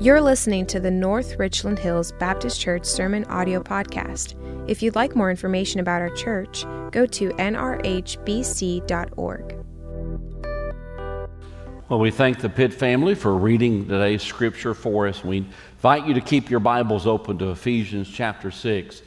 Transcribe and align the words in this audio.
You're 0.00 0.20
listening 0.20 0.64
to 0.66 0.78
the 0.78 0.92
North 0.92 1.40
Richland 1.40 1.76
Hills 1.76 2.12
Baptist 2.20 2.60
Church 2.60 2.84
Sermon 2.84 3.24
Audio 3.24 3.60
Podcast. 3.60 4.36
If 4.70 4.80
you'd 4.80 4.94
like 4.94 5.16
more 5.16 5.28
information 5.28 5.80
about 5.80 6.00
our 6.00 6.10
church, 6.10 6.64
go 6.92 7.04
to 7.04 7.30
nrhbc.org. 7.30 8.04
Well, 11.88 11.98
we 11.98 12.12
thank 12.12 12.38
the 12.38 12.48
Pitt 12.48 12.72
family 12.72 13.16
for 13.16 13.34
reading 13.34 13.88
today's 13.88 14.22
scripture 14.22 14.72
for 14.72 15.08
us. 15.08 15.24
We 15.24 15.38
invite 15.38 16.06
you 16.06 16.14
to 16.14 16.20
keep 16.20 16.48
your 16.48 16.60
Bibles 16.60 17.04
open 17.04 17.36
to 17.38 17.50
Ephesians 17.50 18.08
chapter 18.08 18.52
6. 18.52 19.02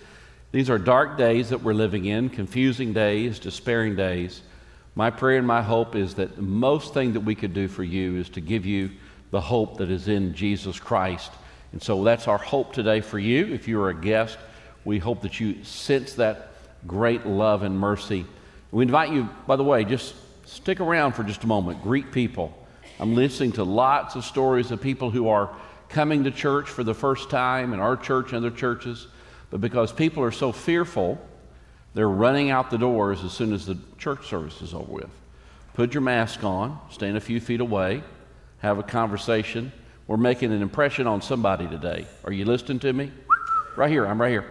These 0.51 0.69
are 0.69 0.77
dark 0.77 1.17
days 1.17 1.51
that 1.51 1.63
we're 1.63 1.71
living 1.73 2.03
in, 2.03 2.27
confusing 2.27 2.91
days, 2.91 3.39
despairing 3.39 3.95
days. 3.95 4.41
My 4.95 5.09
prayer 5.09 5.37
and 5.37 5.47
my 5.47 5.61
hope 5.61 5.95
is 5.95 6.15
that 6.15 6.35
the 6.35 6.41
most 6.41 6.93
thing 6.93 7.13
that 7.13 7.21
we 7.21 7.33
could 7.33 7.53
do 7.53 7.69
for 7.69 7.85
you 7.85 8.17
is 8.17 8.27
to 8.31 8.41
give 8.41 8.65
you 8.65 8.89
the 9.31 9.41
hope 9.41 9.77
that 9.77 9.89
is 9.89 10.07
in 10.07 10.33
Jesus 10.33 10.79
Christ. 10.79 11.31
And 11.71 11.81
so 11.81 12.03
that's 12.03 12.27
our 12.27 12.37
hope 12.37 12.73
today 12.73 13.01
for 13.01 13.17
you. 13.17 13.53
If 13.53 13.67
you're 13.67 13.89
a 13.89 13.95
guest, 13.95 14.37
we 14.83 14.99
hope 14.99 15.21
that 15.21 15.39
you 15.39 15.63
sense 15.63 16.13
that 16.13 16.51
great 16.85 17.25
love 17.25 17.63
and 17.63 17.77
mercy. 17.77 18.25
We 18.71 18.83
invite 18.83 19.11
you, 19.11 19.29
by 19.47 19.55
the 19.55 19.63
way, 19.63 19.85
just 19.85 20.15
stick 20.45 20.79
around 20.79 21.13
for 21.13 21.23
just 21.23 21.43
a 21.43 21.47
moment, 21.47 21.81
greet 21.81 22.11
people. 22.11 22.57
I'm 22.99 23.15
listening 23.15 23.53
to 23.53 23.63
lots 23.63 24.15
of 24.15 24.25
stories 24.25 24.71
of 24.71 24.81
people 24.81 25.09
who 25.09 25.29
are 25.29 25.49
coming 25.89 26.23
to 26.25 26.31
church 26.31 26.69
for 26.69 26.83
the 26.83 26.93
first 26.93 27.29
time 27.29 27.73
in 27.73 27.79
our 27.79 27.97
church 27.97 28.27
and 28.27 28.37
other 28.37 28.55
churches, 28.55 29.07
but 29.49 29.61
because 29.61 29.91
people 29.91 30.23
are 30.23 30.31
so 30.31 30.51
fearful, 30.51 31.19
they're 31.93 32.09
running 32.09 32.49
out 32.49 32.69
the 32.69 32.77
doors 32.77 33.23
as 33.23 33.33
soon 33.33 33.53
as 33.53 33.65
the 33.65 33.77
church 33.97 34.27
service 34.27 34.61
is 34.61 34.73
over 34.73 34.91
with. 34.91 35.09
Put 35.73 35.93
your 35.93 36.01
mask 36.01 36.43
on, 36.43 36.79
stand 36.89 37.17
a 37.17 37.21
few 37.21 37.39
feet 37.39 37.59
away, 37.59 38.03
have 38.61 38.77
a 38.77 38.83
conversation. 38.83 39.71
We're 40.07 40.17
making 40.17 40.51
an 40.51 40.61
impression 40.61 41.07
on 41.07 41.21
somebody 41.21 41.67
today. 41.67 42.05
Are 42.23 42.31
you 42.31 42.45
listening 42.45 42.79
to 42.79 42.93
me? 42.93 43.11
Right 43.75 43.89
here, 43.89 44.05
I'm 44.05 44.21
right 44.21 44.29
here. 44.29 44.45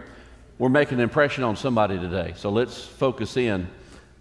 We're 0.57 0.69
making 0.69 0.95
an 0.95 1.03
impression 1.03 1.43
on 1.43 1.55
somebody 1.55 1.97
today. 1.97 2.33
So 2.35 2.49
let's 2.49 2.83
focus 2.83 3.37
in 3.37 3.67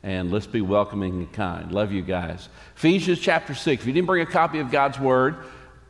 and 0.02 0.30
let's 0.30 0.46
be 0.46 0.61
welcoming 0.61 1.14
and 1.14 1.33
kind. 1.33 1.72
Love 1.72 1.92
you 1.92 2.02
guys. 2.02 2.48
Ephesians 2.77 3.18
chapter 3.18 3.55
6. 3.55 3.83
If 3.83 3.86
you 3.86 3.92
didn't 3.92 4.06
bring 4.06 4.22
a 4.22 4.30
copy 4.30 4.61
of 4.61 4.70
God's 4.70 4.98
Word, 4.98 5.36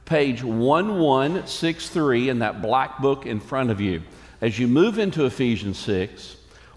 page 0.06 0.42
1163 0.42 2.30
in 2.30 2.38
that 2.40 2.62
black 2.62 3.00
book 3.00 3.26
in 3.26 3.38
front 3.38 3.70
of 3.70 3.80
you. 3.80 4.02
As 4.40 4.58
you 4.58 4.66
move 4.66 4.98
into 4.98 5.26
Ephesians 5.26 5.78
6, 5.78 6.36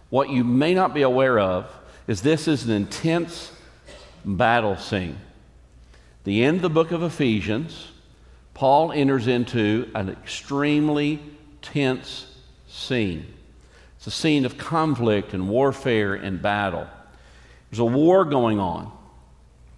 what 0.09 0.29
you 0.29 0.43
may 0.43 0.73
not 0.73 0.93
be 0.93 1.01
aware 1.01 1.39
of 1.39 1.73
is 2.05 2.21
this 2.21 2.47
is 2.47 2.65
an 2.65 2.71
intense 2.71 3.51
battle 4.25 4.75
scene. 4.77 5.17
The 6.23 6.43
end 6.43 6.57
of 6.57 6.61
the 6.61 6.69
book 6.69 6.91
of 6.91 7.03
Ephesians, 7.03 7.91
Paul 8.53 8.91
enters 8.91 9.27
into 9.27 9.89
an 9.93 10.09
extremely 10.09 11.19
tense 11.61 12.27
scene. 12.67 13.25
It's 13.97 14.07
a 14.07 14.11
scene 14.11 14.45
of 14.45 14.57
conflict 14.57 15.33
and 15.33 15.49
warfare 15.49 16.13
and 16.13 16.41
battle. 16.41 16.87
There's 17.69 17.79
a 17.79 17.85
war 17.85 18.25
going 18.25 18.59
on. 18.59 18.91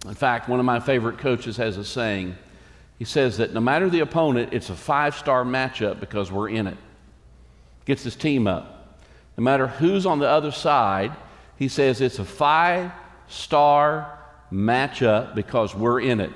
In 0.06 0.14
fact, 0.14 0.48
one 0.48 0.60
of 0.60 0.66
my 0.66 0.80
favorite 0.80 1.18
coaches 1.18 1.56
has 1.56 1.76
a 1.78 1.84
saying. 1.84 2.36
He 2.98 3.04
says 3.04 3.38
that 3.38 3.52
no 3.52 3.60
matter 3.60 3.90
the 3.90 4.00
opponent, 4.00 4.52
it's 4.52 4.70
a 4.70 4.74
five 4.74 5.16
star 5.16 5.44
matchup 5.44 6.00
because 6.00 6.30
we're 6.30 6.48
in 6.48 6.66
it. 6.66 6.76
Gets 7.84 8.04
his 8.04 8.16
team 8.16 8.46
up. 8.46 8.98
No 9.36 9.44
matter 9.44 9.66
who's 9.66 10.06
on 10.06 10.18
the 10.18 10.28
other 10.28 10.50
side, 10.50 11.12
he 11.56 11.68
says 11.68 12.00
it's 12.00 12.18
a 12.18 12.24
five 12.24 12.92
star 13.28 14.15
matchup 14.52 15.34
because 15.34 15.74
we're 15.74 16.00
in 16.00 16.20
it. 16.20 16.30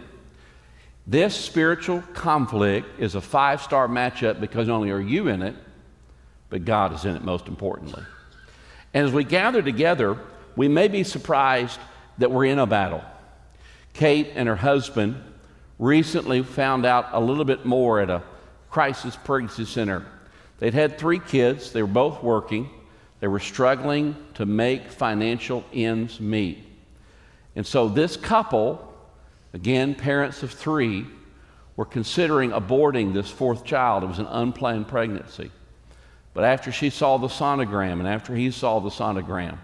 This 1.07 1.35
spiritual 1.35 2.03
conflict 2.15 3.01
is 3.01 3.15
a 3.15 3.21
five 3.21 3.63
star 3.63 3.89
matchup 3.89 4.41
because 4.41 4.69
not 4.69 4.77
only 4.77 4.91
are 4.91 5.01
you 5.01 5.29
in 5.29 5.43
it, 5.43 5.57
but 6.49 6.65
God 6.65 6.93
is 6.95 7.05
in 7.05 7.17
it 7.17 7.23
most 7.23 7.49
importantly. 7.49 8.03
And 8.93 9.07
as 9.07 9.13
we 9.13 9.25
gather 9.25 9.63
together, 9.63 10.19
we 10.57 10.69
may 10.69 10.89
be 10.89 11.05
surprised 11.05 11.81
that 12.19 12.31
we're 12.31 12.47
in 12.47 12.59
a 12.59 12.67
battle. 12.67 13.03
Kate 13.93 14.31
and 14.35 14.49
her 14.49 14.57
husband 14.57 15.23
recently 15.79 16.43
found 16.43 16.85
out 16.85 17.09
a 17.13 17.21
little 17.21 17.45
bit 17.45 17.65
more 17.65 18.01
at 18.01 18.11
a 18.11 18.23
crisis 18.69 19.17
pregnancy 19.17 19.65
center. 19.65 20.05
They'd 20.59 20.75
had 20.75 20.99
three 20.99 21.19
kids, 21.19 21.73
they 21.73 21.83
were 21.83 21.89
both 21.89 22.23
working. 22.23 22.69
They 23.21 23.29
were 23.29 23.41
struggling 23.41 24.17
to 24.35 24.47
make 24.47 24.91
financial 24.91 25.65
ends 25.73 26.21
meet. 26.21 26.59
And 27.57 27.67
so 27.67 27.89
this 27.89 28.17
couple, 28.17 28.95
again, 29.53 29.95
parents 29.95 30.43
of 30.43 30.53
three, 30.53 31.07
were 31.77 31.85
considering 31.85 32.51
aborting 32.51 33.13
this 33.13 33.31
fourth 33.31 33.65
child. 33.65 34.05
It 34.05 34.07
was 34.07 34.19
an 34.19 34.27
unplanned 34.27 34.89
pregnancy. 34.89 35.51
But 36.35 36.45
after 36.45 36.71
she 36.71 36.91
saw 36.91 37.17
the 37.17 37.29
sonogram 37.29 37.95
and 38.01 38.07
after 38.07 38.35
he 38.35 38.51
saw 38.51 38.81
the 38.81 38.91
sonogram, 38.91 39.59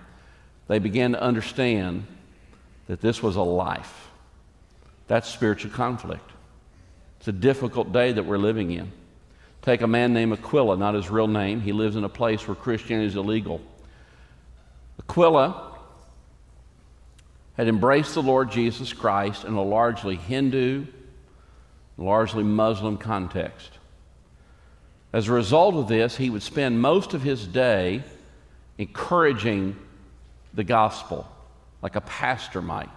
they 0.67 0.79
began 0.79 1.13
to 1.13 1.21
understand 1.21 2.07
that 2.89 3.01
this 3.01 3.23
was 3.23 3.37
a 3.37 3.43
life. 3.43 4.09
That's 5.07 5.29
spiritual 5.29 5.71
conflict. 5.71 6.29
It's 7.19 7.29
a 7.29 7.33
difficult 7.33 7.93
day 7.93 8.13
that 8.13 8.25
we're 8.25 8.39
living 8.39 8.73
in. 8.73 8.91
Take 9.63 9.83
a 9.83 9.87
man 9.87 10.13
named 10.13 10.33
Aquila, 10.33 10.77
not 10.77 10.95
his 10.95 11.11
real 11.11 11.29
name. 11.29 11.61
He 11.61 11.73
lives 11.73 11.97
in 11.97 12.05
a 12.05 12.09
place 12.09 12.47
where 12.47 12.55
Christianity 12.55 13.07
is 13.09 13.17
illegal. 13.17 13.61
Aquila 15.01 15.76
had 17.56 17.69
embraced 17.69 18.15
the 18.15 18.22
Lord 18.22 18.50
Jesus 18.50 18.93
Christ 18.93 19.44
in 19.44 19.55
a 19.55 19.62
largely 19.62 20.17
Hindu, 20.17 20.87
largely 21.97 22.44
Muslim 22.44 22.99
context. 22.99 23.71
As 25.12 25.28
a 25.28 25.33
result 25.33 25.75
of 25.77 25.89
this, 25.89 26.16
he 26.16 26.28
would 26.28 26.43
spend 26.43 26.81
most 26.81 27.15
of 27.15 27.22
his 27.22 27.47
day 27.47 28.03
encouraging 28.77 29.77
the 30.53 30.65
gospel, 30.65 31.27
like 31.81 31.97
a 31.97 32.00
pastor 32.03 32.61
might. 32.61 32.91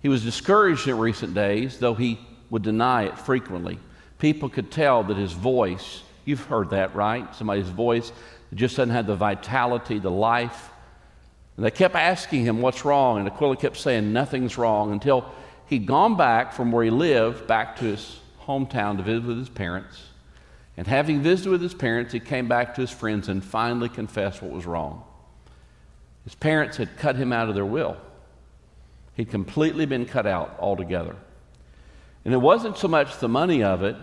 He 0.00 0.08
was 0.08 0.22
discouraged 0.24 0.88
in 0.88 0.98
recent 0.98 1.34
days, 1.34 1.78
though 1.78 1.94
he 1.94 2.18
would 2.48 2.62
deny 2.62 3.04
it 3.04 3.18
frequently 3.18 3.78
people 4.18 4.48
could 4.48 4.70
tell 4.70 5.02
that 5.04 5.16
his 5.16 5.32
voice, 5.32 6.02
you've 6.24 6.44
heard 6.44 6.70
that, 6.70 6.94
right? 6.94 7.34
Somebody's 7.34 7.68
voice 7.68 8.12
just 8.54 8.76
doesn't 8.76 8.94
have 8.94 9.06
the 9.06 9.16
vitality, 9.16 9.98
the 9.98 10.10
life. 10.10 10.70
And 11.56 11.64
they 11.64 11.70
kept 11.70 11.94
asking 11.94 12.44
him, 12.44 12.60
What's 12.60 12.84
wrong? 12.84 13.18
And 13.18 13.28
Aquila 13.28 13.56
kept 13.56 13.76
saying, 13.76 14.12
Nothing's 14.12 14.58
wrong 14.58 14.92
until 14.92 15.30
he'd 15.66 15.86
gone 15.86 16.16
back 16.16 16.52
from 16.52 16.72
where 16.72 16.84
he 16.84 16.90
lived 16.90 17.46
back 17.46 17.76
to 17.76 17.84
his 17.84 18.20
hometown 18.46 18.96
to 18.98 19.02
visit 19.02 19.24
with 19.24 19.38
his 19.38 19.48
parents. 19.48 20.02
And 20.76 20.86
having 20.86 21.22
visited 21.22 21.50
with 21.50 21.62
his 21.62 21.74
parents, 21.74 22.12
he 22.12 22.20
came 22.20 22.48
back 22.48 22.74
to 22.74 22.82
his 22.82 22.90
friends 22.90 23.28
and 23.28 23.42
finally 23.42 23.88
confessed 23.88 24.42
what 24.42 24.52
was 24.52 24.66
wrong. 24.66 25.02
His 26.24 26.34
parents 26.34 26.76
had 26.76 26.96
cut 26.98 27.16
him 27.16 27.32
out 27.32 27.48
of 27.48 27.54
their 27.54 27.64
will, 27.64 27.96
he'd 29.14 29.30
completely 29.30 29.86
been 29.86 30.06
cut 30.06 30.26
out 30.26 30.56
altogether. 30.58 31.16
And 32.24 32.34
it 32.34 32.38
wasn't 32.38 32.76
so 32.76 32.88
much 32.88 33.18
the 33.18 33.28
money 33.28 33.62
of 33.62 33.82
it, 33.82 33.96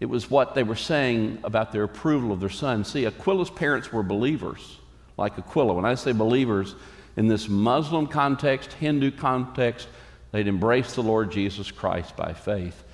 it 0.00 0.06
was 0.06 0.28
what 0.28 0.54
they 0.54 0.62
were 0.62 0.76
saying 0.76 1.38
about 1.44 1.72
their 1.72 1.84
approval 1.84 2.32
of 2.32 2.40
their 2.40 2.50
son. 2.50 2.84
See, 2.84 3.06
Aquila's 3.06 3.48
parents 3.48 3.92
were 3.92 4.02
believers, 4.02 4.78
like 5.16 5.38
Aquila. 5.38 5.74
When 5.74 5.84
I 5.84 5.94
say 5.94 6.12
believers, 6.12 6.74
in 7.16 7.28
this 7.28 7.48
Muslim 7.48 8.06
context, 8.06 8.74
Hindu 8.74 9.12
context, 9.12 9.88
they'd 10.32 10.48
embraced 10.48 10.94
the 10.94 11.02
Lord 11.02 11.32
Jesus 11.32 11.70
Christ 11.70 12.16
by 12.16 12.32
faith. 12.34 12.84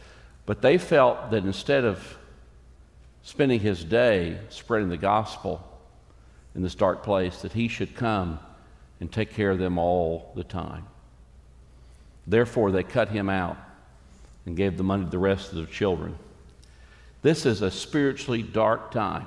But 0.46 0.62
they 0.62 0.78
felt 0.78 1.30
that 1.30 1.44
instead 1.44 1.84
of 1.84 2.18
spending 3.22 3.60
his 3.60 3.84
day 3.84 4.38
spreading 4.48 4.88
the 4.88 4.96
gospel 4.96 5.66
in 6.54 6.62
this 6.62 6.74
dark 6.74 7.02
place, 7.02 7.42
that 7.42 7.52
he 7.52 7.68
should 7.68 7.94
come 7.94 8.38
and 9.00 9.10
take 9.10 9.32
care 9.32 9.50
of 9.50 9.58
them 9.58 9.78
all 9.78 10.32
the 10.36 10.44
time. 10.44 10.86
Therefore, 12.26 12.70
they 12.70 12.82
cut 12.82 13.08
him 13.08 13.28
out 13.28 13.56
and 14.46 14.56
gave 14.56 14.76
the 14.76 14.84
money 14.84 15.04
to 15.04 15.10
the 15.10 15.18
rest 15.18 15.50
of 15.50 15.58
the 15.58 15.66
children. 15.66 16.16
This 17.22 17.46
is 17.46 17.62
a 17.62 17.70
spiritually 17.70 18.42
dark 18.42 18.90
time. 18.90 19.26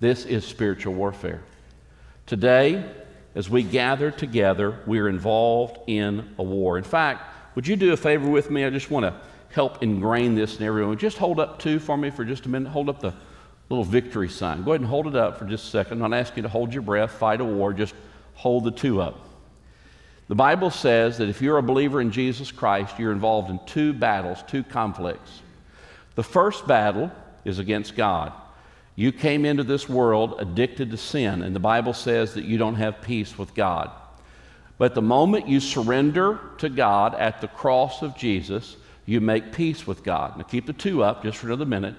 This 0.00 0.24
is 0.24 0.44
spiritual 0.44 0.94
warfare. 0.94 1.42
Today, 2.26 2.84
as 3.34 3.48
we 3.48 3.62
gather 3.62 4.10
together, 4.10 4.78
we're 4.86 5.08
involved 5.08 5.78
in 5.86 6.34
a 6.38 6.42
war. 6.42 6.78
In 6.78 6.84
fact, 6.84 7.56
would 7.56 7.66
you 7.66 7.76
do 7.76 7.92
a 7.92 7.96
favor 7.96 8.28
with 8.28 8.50
me? 8.50 8.64
I 8.64 8.70
just 8.70 8.90
want 8.90 9.04
to 9.04 9.14
help 9.50 9.82
ingrain 9.82 10.34
this 10.34 10.58
in 10.58 10.66
everyone. 10.66 10.96
Just 10.98 11.18
hold 11.18 11.40
up 11.40 11.58
two 11.58 11.78
for 11.78 11.96
me 11.96 12.10
for 12.10 12.24
just 12.24 12.46
a 12.46 12.48
minute. 12.48 12.70
Hold 12.70 12.88
up 12.88 13.00
the 13.00 13.14
little 13.68 13.84
victory 13.84 14.28
sign. 14.28 14.62
Go 14.62 14.72
ahead 14.72 14.80
and 14.80 14.88
hold 14.88 15.06
it 15.06 15.16
up 15.16 15.38
for 15.38 15.44
just 15.44 15.66
a 15.66 15.70
second. 15.70 16.02
I'm 16.02 16.10
not 16.10 16.18
asking 16.18 16.38
you 16.38 16.42
to 16.44 16.48
hold 16.48 16.72
your 16.72 16.82
breath, 16.82 17.12
fight 17.12 17.40
a 17.40 17.44
war, 17.44 17.72
just 17.72 17.94
hold 18.34 18.64
the 18.64 18.70
two 18.70 19.00
up. 19.00 19.28
The 20.28 20.34
Bible 20.34 20.70
says 20.70 21.18
that 21.18 21.28
if 21.28 21.42
you're 21.42 21.58
a 21.58 21.62
believer 21.62 22.00
in 22.00 22.10
Jesus 22.10 22.52
Christ, 22.52 22.98
you're 22.98 23.12
involved 23.12 23.50
in 23.50 23.60
two 23.66 23.92
battles, 23.92 24.42
two 24.46 24.62
conflicts. 24.62 25.42
The 26.14 26.22
first 26.22 26.66
battle 26.66 27.10
is 27.44 27.58
against 27.58 27.96
God. 27.96 28.32
You 28.94 29.12
came 29.12 29.44
into 29.44 29.64
this 29.64 29.88
world 29.88 30.36
addicted 30.38 30.90
to 30.90 30.96
sin, 30.96 31.42
and 31.42 31.56
the 31.56 31.60
Bible 31.60 31.94
says 31.94 32.34
that 32.34 32.44
you 32.44 32.58
don't 32.58 32.74
have 32.74 33.00
peace 33.00 33.38
with 33.38 33.54
God. 33.54 33.90
But 34.76 34.94
the 34.94 35.02
moment 35.02 35.48
you 35.48 35.60
surrender 35.60 36.40
to 36.58 36.68
God 36.68 37.14
at 37.14 37.40
the 37.40 37.48
cross 37.48 38.02
of 38.02 38.16
Jesus, 38.16 38.76
you 39.06 39.20
make 39.20 39.52
peace 39.52 39.86
with 39.86 40.02
God. 40.02 40.36
Now 40.36 40.44
keep 40.44 40.66
the 40.66 40.72
two 40.72 41.02
up 41.02 41.22
just 41.22 41.38
for 41.38 41.46
another 41.46 41.64
minute. 41.64 41.94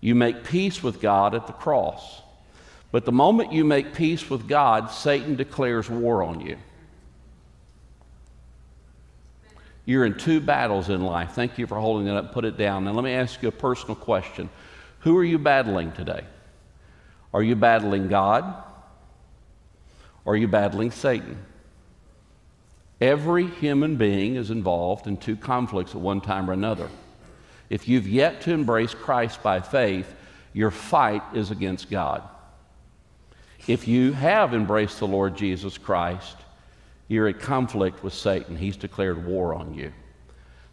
You 0.00 0.14
make 0.14 0.44
peace 0.44 0.82
with 0.82 1.00
God 1.00 1.34
at 1.34 1.46
the 1.46 1.52
cross. 1.52 2.22
But 2.90 3.04
the 3.04 3.12
moment 3.12 3.52
you 3.52 3.64
make 3.64 3.94
peace 3.94 4.30
with 4.30 4.48
God, 4.48 4.90
Satan 4.90 5.34
declares 5.34 5.90
war 5.90 6.22
on 6.22 6.40
you. 6.40 6.56
You're 9.84 10.04
in 10.04 10.18
two 10.18 10.40
battles 10.40 10.90
in 10.90 11.02
life. 11.02 11.32
Thank 11.32 11.58
you 11.58 11.66
for 11.66 11.78
holding 11.78 12.08
it 12.08 12.14
up. 12.14 12.32
Put 12.32 12.44
it 12.44 12.56
down. 12.56 12.84
Now, 12.84 12.92
let 12.92 13.04
me 13.04 13.12
ask 13.12 13.42
you 13.42 13.48
a 13.48 13.52
personal 13.52 13.94
question. 13.94 14.50
Who 15.00 15.16
are 15.16 15.24
you 15.24 15.38
battling 15.38 15.92
today? 15.92 16.24
Are 17.32 17.42
you 17.42 17.56
battling 17.56 18.08
God? 18.08 18.64
Are 20.26 20.36
you 20.36 20.48
battling 20.48 20.90
Satan? 20.90 21.38
Every 23.00 23.46
human 23.46 23.96
being 23.96 24.34
is 24.34 24.50
involved 24.50 25.06
in 25.06 25.16
two 25.16 25.36
conflicts 25.36 25.94
at 25.94 26.00
one 26.00 26.20
time 26.20 26.50
or 26.50 26.52
another. 26.52 26.90
If 27.70 27.86
you've 27.86 28.08
yet 28.08 28.40
to 28.42 28.52
embrace 28.52 28.94
Christ 28.94 29.42
by 29.42 29.60
faith, 29.60 30.12
your 30.52 30.70
fight 30.70 31.22
is 31.34 31.50
against 31.50 31.90
God. 31.90 32.22
If 33.66 33.86
you 33.86 34.12
have 34.12 34.54
embraced 34.54 34.98
the 34.98 35.06
Lord 35.06 35.36
Jesus 35.36 35.78
Christ, 35.78 36.36
you're 37.06 37.28
at 37.28 37.40
conflict 37.40 38.02
with 38.02 38.14
Satan. 38.14 38.56
He's 38.56 38.76
declared 38.76 39.26
war 39.26 39.54
on 39.54 39.74
you. 39.74 39.92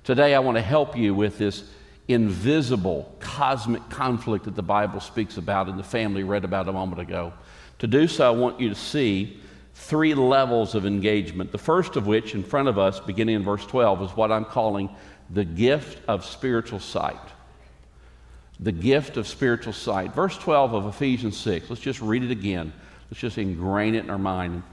Today, 0.04 0.34
I 0.34 0.40
want 0.40 0.56
to 0.58 0.62
help 0.62 0.98
you 0.98 1.14
with 1.14 1.38
this 1.38 1.64
invisible 2.08 3.16
cosmic 3.20 3.88
conflict 3.90 4.46
that 4.46 4.56
the 4.56 4.64
Bible 4.64 5.00
speaks 5.00 5.38
about 5.38 5.68
and 5.68 5.80
the 5.80 5.84
family 5.84 6.24
read 6.24 6.44
about 6.44 6.68
a 6.68 6.74
moment 6.74 7.02
ago. 7.02 7.34
To 7.80 7.88
do 7.88 8.08
so, 8.08 8.28
I 8.28 8.36
want 8.36 8.60
you 8.60 8.70
to 8.70 8.76
see 8.76 9.40
three 9.74 10.14
levels 10.14 10.76
of 10.76 10.86
engagement. 10.86 11.52
The 11.52 11.58
first 11.58 11.96
of 11.96 12.08
which, 12.08 12.36
in 12.36 12.44
front 12.44 12.68
of 12.68 12.78
us, 12.78 13.00
beginning 13.00 13.36
in 13.36 13.44
verse 13.44 13.66
12, 13.66 14.04
is 14.04 14.12
what 14.12 14.32
I'm 14.32 14.46
calling 14.46 14.90
the 15.30 15.44
gift 15.44 16.00
of 16.08 16.26
spiritual 16.26 16.80
sight. 16.80 17.20
The 18.60 18.72
gift 18.72 19.18
of 19.18 19.28
spiritual 19.28 19.74
sight. 19.74 20.14
Verse 20.14 20.38
12 20.38 20.74
of 20.74 20.86
Ephesians 20.86 21.36
6. 21.38 21.70
Let's 21.70 21.82
just 21.82 22.02
read 22.02 22.24
it 22.24 22.32
again. 22.32 22.72
Let's 23.10 23.20
just 23.20 23.38
ingrain 23.38 23.96
it 23.96 24.06
in 24.06 24.10
our 24.10 24.18
mind 24.18 24.64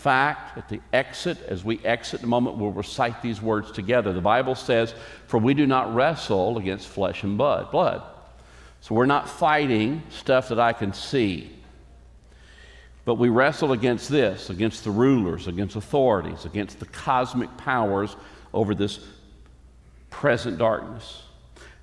fact, 0.00 0.56
at 0.56 0.68
the 0.68 0.80
exit, 0.92 1.38
as 1.46 1.64
we 1.64 1.78
exit 1.84 2.22
a 2.22 2.26
moment, 2.26 2.56
we'll 2.56 2.70
recite 2.70 3.20
these 3.20 3.42
words 3.42 3.70
together. 3.70 4.12
The 4.12 4.20
Bible 4.20 4.54
says, 4.54 4.94
For 5.26 5.38
we 5.38 5.54
do 5.54 5.66
not 5.66 5.94
wrestle 5.94 6.56
against 6.58 6.88
flesh 6.88 7.22
and 7.22 7.36
blood. 7.36 7.70
blood. 7.70 8.02
So 8.80 8.94
we're 8.94 9.06
not 9.06 9.28
fighting 9.28 10.02
stuff 10.08 10.48
that 10.48 10.58
I 10.58 10.72
can 10.72 10.94
see. 10.94 11.50
But 13.04 13.16
we 13.16 13.28
wrestle 13.28 13.72
against 13.72 14.08
this, 14.08 14.50
against 14.50 14.84
the 14.84 14.90
rulers, 14.90 15.46
against 15.46 15.76
authorities, 15.76 16.44
against 16.44 16.80
the 16.80 16.86
cosmic 16.86 17.54
powers 17.56 18.16
over 18.54 18.74
this 18.74 19.00
present 20.08 20.58
darkness. 20.58 21.22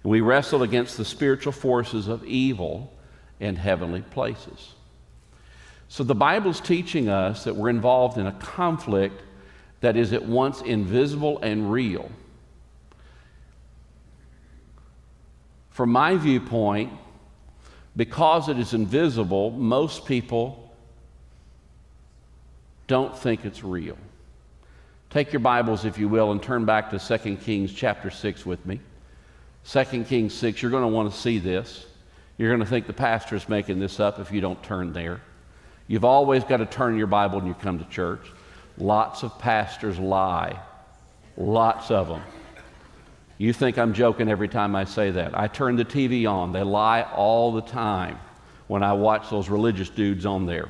We 0.03 0.21
wrestle 0.21 0.63
against 0.63 0.97
the 0.97 1.05
spiritual 1.05 1.51
forces 1.51 2.07
of 2.07 2.23
evil 2.25 2.93
in 3.39 3.55
heavenly 3.55 4.01
places. 4.01 4.73
So 5.89 6.03
the 6.03 6.15
Bible's 6.15 6.59
teaching 6.59 7.09
us 7.09 7.43
that 7.45 7.55
we're 7.55 7.69
involved 7.69 8.17
in 8.17 8.27
a 8.27 8.31
conflict 8.33 9.21
that 9.81 9.95
is 9.95 10.13
at 10.13 10.25
once 10.25 10.61
invisible 10.61 11.39
and 11.39 11.71
real. 11.71 12.09
From 15.69 15.91
my 15.91 16.17
viewpoint, 16.17 16.91
because 17.95 18.49
it 18.49 18.57
is 18.59 18.73
invisible, 18.73 19.51
most 19.51 20.05
people 20.05 20.73
don't 22.87 23.17
think 23.17 23.45
it's 23.45 23.63
real. 23.63 23.97
Take 25.09 25.31
your 25.31 25.39
Bibles, 25.39 25.85
if 25.85 25.97
you 25.97 26.09
will, 26.09 26.31
and 26.31 26.41
turn 26.41 26.65
back 26.65 26.89
to 26.89 26.99
2 26.99 27.37
Kings 27.37 27.71
chapter 27.71 28.09
6 28.09 28.45
with 28.45 28.65
me. 28.65 28.79
2 29.69 30.03
Kings 30.03 30.33
6, 30.33 30.61
you're 30.61 30.71
going 30.71 30.83
to 30.83 30.87
want 30.87 31.11
to 31.11 31.17
see 31.17 31.39
this. 31.39 31.85
You're 32.37 32.49
going 32.49 32.59
to 32.59 32.65
think 32.65 32.87
the 32.87 32.93
pastor 32.93 33.35
is 33.35 33.47
making 33.47 33.79
this 33.79 33.99
up 33.99 34.19
if 34.19 34.31
you 34.31 34.41
don't 34.41 34.61
turn 34.63 34.93
there. 34.93 35.21
You've 35.87 36.05
always 36.05 36.43
got 36.43 36.57
to 36.57 36.65
turn 36.65 36.97
your 36.97 37.07
Bible 37.07 37.39
when 37.39 37.47
you 37.47 37.53
come 37.53 37.79
to 37.79 37.85
church. 37.85 38.31
Lots 38.77 39.23
of 39.23 39.37
pastors 39.39 39.97
lie, 39.97 40.59
lots 41.35 41.89
of 41.89 42.09
them. 42.09 42.21
You 43.37 43.53
think 43.53 43.77
I'm 43.77 43.93
joking 43.93 44.29
every 44.29 44.47
time 44.47 44.75
I 44.75 44.83
say 44.83 45.11
that. 45.11 45.37
I 45.37 45.47
turn 45.47 45.75
the 45.75 45.85
TV 45.85 46.29
on, 46.29 46.51
they 46.51 46.63
lie 46.63 47.03
all 47.03 47.51
the 47.51 47.61
time 47.61 48.19
when 48.67 48.83
I 48.83 48.93
watch 48.93 49.29
those 49.29 49.49
religious 49.49 49.89
dudes 49.89 50.25
on 50.25 50.45
there. 50.45 50.69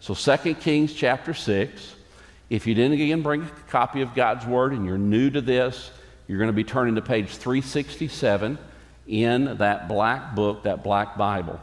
So 0.00 0.14
2 0.14 0.54
Kings 0.54 0.92
chapter 0.92 1.34
6, 1.34 1.94
if 2.50 2.66
you 2.66 2.74
didn't 2.74 2.92
again 2.92 3.22
bring 3.22 3.42
a 3.42 3.50
copy 3.68 4.02
of 4.02 4.14
God's 4.14 4.46
Word 4.46 4.72
and 4.72 4.84
you're 4.84 4.98
new 4.98 5.30
to 5.30 5.40
this, 5.40 5.90
you're 6.26 6.38
going 6.38 6.48
to 6.48 6.52
be 6.52 6.64
turning 6.64 6.94
to 6.96 7.02
page 7.02 7.36
367 7.36 8.58
in 9.06 9.56
that 9.58 9.88
black 9.88 10.34
book, 10.34 10.64
that 10.64 10.84
black 10.84 11.16
Bible. 11.16 11.60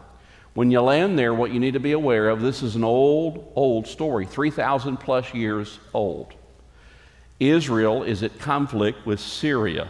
When 0.55 0.71
you 0.71 0.79
land 0.79 1.19
there, 1.19 1.33
what 1.33 1.51
you 1.51 1.59
need 1.59 1.73
to 1.73 1.81
be 1.81 1.91
aware 1.91 2.29
of 2.29 2.41
this 2.41 2.63
is 2.63 2.77
an 2.77 2.83
old, 2.85 3.51
old 3.55 3.87
story, 3.87 4.25
3,000 4.25 4.95
plus 4.95 5.33
years 5.33 5.79
old. 5.93 6.33
Israel 7.41 8.03
is 8.03 8.23
at 8.23 8.39
conflict 8.39 9.05
with 9.05 9.19
Syria. 9.19 9.89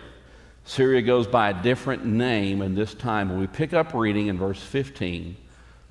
Syria 0.64 1.04
goes 1.04 1.28
by 1.28 1.52
a 1.52 1.62
different 1.62 2.04
name 2.04 2.64
in 2.64 2.74
this 2.74 2.96
time. 2.96 3.30
When 3.30 3.40
we 3.40 3.46
pick 3.46 3.74
up 3.74 3.94
reading 3.94 4.26
in 4.26 4.40
verse 4.40 4.60
15 4.60 5.38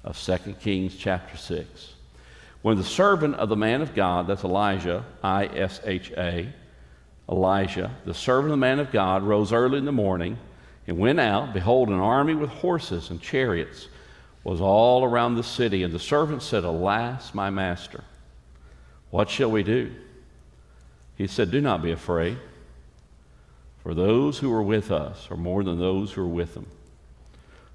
of 0.03 0.21
2 0.21 0.55
Kings 0.55 0.97
chapter 0.97 1.37
6. 1.37 1.95
When 2.63 2.77
the 2.77 2.83
servant 2.83 3.37
of 3.37 3.49
the 3.49 3.57
man 3.57 3.81
of 3.81 3.95
God, 3.95 4.27
that's 4.27 4.43
Elisha, 4.43 5.05
I 5.23 5.47
S 5.47 5.81
H 5.85 6.11
A, 6.19 6.53
Elisha, 7.29 7.95
the 8.07 8.13
servant 8.13 8.47
of 8.47 8.51
the 8.51 8.57
man 8.57 8.81
of 8.81 8.91
God, 8.91 9.23
rose 9.23 9.53
early 9.53 9.79
in 9.79 9.85
the 9.85 9.93
morning 9.93 10.37
and 10.89 10.99
went 10.99 11.21
out, 11.21 11.55
behold, 11.55 11.91
an 11.91 12.01
army 12.01 12.35
with 12.35 12.51
horses 12.51 13.11
and 13.11 13.23
chariots 13.23 13.87
was 14.45 14.61
all 14.61 15.03
around 15.03 15.35
the 15.35 15.43
city. 15.43 15.83
And 15.83 15.93
the 15.93 15.99
servant 15.99 16.43
said, 16.43 16.65
Alas, 16.65 17.35
my 17.35 17.51
master, 17.51 18.05
what 19.11 19.31
shall 19.31 19.51
we 19.51 19.63
do? 19.63 19.93
He 21.17 21.27
said, 21.27 21.51
Do 21.51 21.61
not 21.61 21.83
be 21.83 21.93
afraid, 21.93 22.39
for 23.83 23.95
those 23.95 24.39
who 24.39 24.53
are 24.53 24.63
with 24.63 24.91
us 24.91 25.29
are 25.31 25.37
more 25.37 25.65
than 25.65 25.79
those 25.79 26.13
who 26.13 26.23
are 26.23 26.29
with 26.29 26.55
them. 26.55 26.67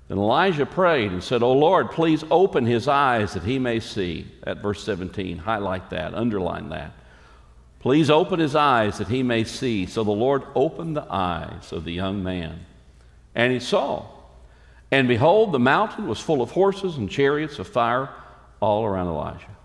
Then 0.08 0.18
Elisha 0.18 0.66
prayed 0.66 1.12
and 1.12 1.24
said, 1.24 1.44
O 1.44 1.54
Lord, 1.54 1.92
please 1.92 2.24
open 2.32 2.66
his 2.66 2.88
eyes 2.88 3.34
that 3.34 3.44
he 3.44 3.60
may 3.60 3.80
see. 3.80 4.28
At 4.44 4.58
verse 4.58 4.84
17, 4.84 5.38
highlight 5.38 5.92
that, 5.92 6.16
underline 6.16 6.70
that. 6.70 6.94
Please 7.80 8.10
open 8.10 8.40
his 8.40 8.56
eyes 8.56 8.98
that 8.98 9.08
he 9.08 9.24
may 9.24 9.44
see. 9.44 9.86
So 9.86 10.04
the 10.04 10.12
Lord 10.12 10.44
opened 10.56 10.98
the 10.98 11.06
eyes 11.10 11.72
of 11.72 11.86
the 11.86 11.94
young 11.94 12.24
man, 12.24 12.66
and 13.36 13.54
he 13.54 13.60
saw. 13.60 14.06
And 14.92 15.08
behold, 15.08 15.52
the 15.52 15.60
mountain 15.60 16.08
was 16.08 16.20
full 16.20 16.42
of 16.42 16.52
horses 16.52 16.98
and 16.98 17.10
chariots 17.10 17.60
of 17.60 17.68
fire 17.68 18.10
all 18.60 18.86
around 18.86 19.08
Elisha. 19.08 19.56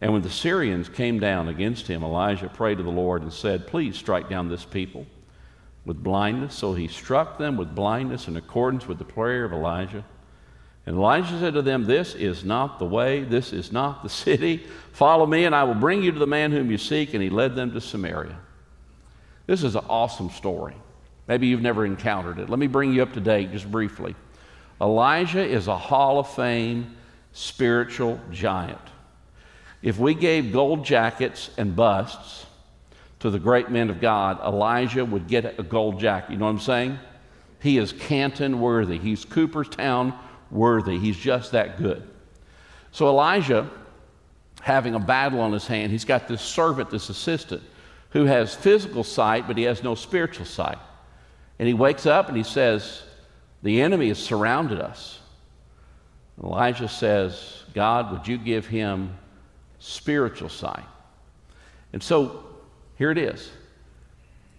And 0.00 0.12
when 0.12 0.22
the 0.22 0.30
Syrians 0.30 0.88
came 0.88 1.18
down 1.18 1.48
against 1.48 1.86
him, 1.86 2.02
Elisha 2.02 2.48
prayed 2.48 2.78
to 2.78 2.84
the 2.84 2.90
Lord 2.90 3.22
and 3.22 3.32
said, 3.32 3.66
Please 3.66 3.96
strike 3.96 4.30
down 4.30 4.48
this 4.48 4.64
people 4.64 5.06
with 5.84 6.02
blindness. 6.02 6.54
So 6.54 6.74
he 6.74 6.88
struck 6.88 7.38
them 7.38 7.56
with 7.56 7.74
blindness 7.74 8.28
in 8.28 8.36
accordance 8.36 8.88
with 8.88 8.98
the 8.98 9.04
prayer 9.04 9.44
of 9.44 9.52
Elisha. 9.52 10.04
And 10.86 10.96
Elisha 10.96 11.38
said 11.38 11.54
to 11.54 11.62
them, 11.62 11.84
This 11.84 12.14
is 12.14 12.44
not 12.44 12.78
the 12.78 12.86
way, 12.86 13.24
this 13.24 13.52
is 13.52 13.72
not 13.72 14.02
the 14.02 14.08
city. 14.08 14.64
Follow 14.92 15.26
me, 15.26 15.44
and 15.44 15.54
I 15.54 15.64
will 15.64 15.74
bring 15.74 16.02
you 16.02 16.12
to 16.12 16.18
the 16.18 16.26
man 16.26 16.52
whom 16.52 16.70
you 16.70 16.78
seek. 16.78 17.12
And 17.12 17.22
he 17.22 17.28
led 17.28 17.54
them 17.54 17.72
to 17.72 17.80
Samaria. 17.80 18.38
This 19.46 19.62
is 19.64 19.74
an 19.74 19.84
awesome 19.88 20.30
story. 20.30 20.76
Maybe 21.28 21.46
you've 21.46 21.60
never 21.60 21.84
encountered 21.84 22.38
it. 22.38 22.48
Let 22.48 22.58
me 22.58 22.66
bring 22.66 22.92
you 22.92 23.02
up 23.02 23.12
to 23.12 23.20
date 23.20 23.52
just 23.52 23.70
briefly. 23.70 24.16
Elisha 24.80 25.44
is 25.44 25.68
a 25.68 25.76
Hall 25.76 26.18
of 26.18 26.28
Fame 26.34 26.96
spiritual 27.32 28.18
giant. 28.30 28.78
If 29.82 29.98
we 29.98 30.14
gave 30.14 30.52
gold 30.52 30.84
jackets 30.84 31.50
and 31.56 31.76
busts 31.76 32.46
to 33.20 33.30
the 33.30 33.38
great 33.38 33.70
men 33.70 33.90
of 33.90 34.00
God, 34.00 34.40
Elisha 34.42 35.04
would 35.04 35.26
get 35.26 35.58
a 35.58 35.62
gold 35.62 36.00
jacket. 36.00 36.32
You 36.32 36.38
know 36.38 36.46
what 36.46 36.52
I'm 36.52 36.60
saying? 36.60 36.98
He 37.60 37.78
is 37.78 37.92
Canton 37.92 38.60
worthy. 38.60 38.98
He's 38.98 39.24
Cooperstown 39.24 40.18
worthy. 40.50 40.98
He's 40.98 41.16
just 41.16 41.52
that 41.52 41.78
good. 41.78 42.02
So 42.92 43.06
Elisha, 43.06 43.70
having 44.62 44.94
a 44.94 44.98
battle 44.98 45.40
on 45.40 45.52
his 45.52 45.66
hand, 45.66 45.92
he's 45.92 46.04
got 46.04 46.26
this 46.26 46.42
servant, 46.42 46.90
this 46.90 47.10
assistant, 47.10 47.62
who 48.10 48.24
has 48.24 48.54
physical 48.54 49.04
sight, 49.04 49.46
but 49.46 49.56
he 49.56 49.64
has 49.64 49.82
no 49.82 49.94
spiritual 49.94 50.46
sight. 50.46 50.78
And 51.58 51.68
he 51.68 51.74
wakes 51.74 52.06
up 52.06 52.28
and 52.28 52.36
he 52.36 52.42
says, 52.42 53.02
The 53.62 53.82
enemy 53.82 54.08
has 54.08 54.18
surrounded 54.18 54.80
us. 54.80 55.18
Elisha 56.42 56.88
says, 56.88 57.64
God, 57.74 58.10
would 58.12 58.26
you 58.26 58.38
give 58.38 58.66
him 58.66 59.16
spiritual 59.78 60.48
sight? 60.48 60.86
And 61.92 62.02
so 62.02 62.44
here 62.96 63.10
it 63.10 63.18
is 63.18 63.50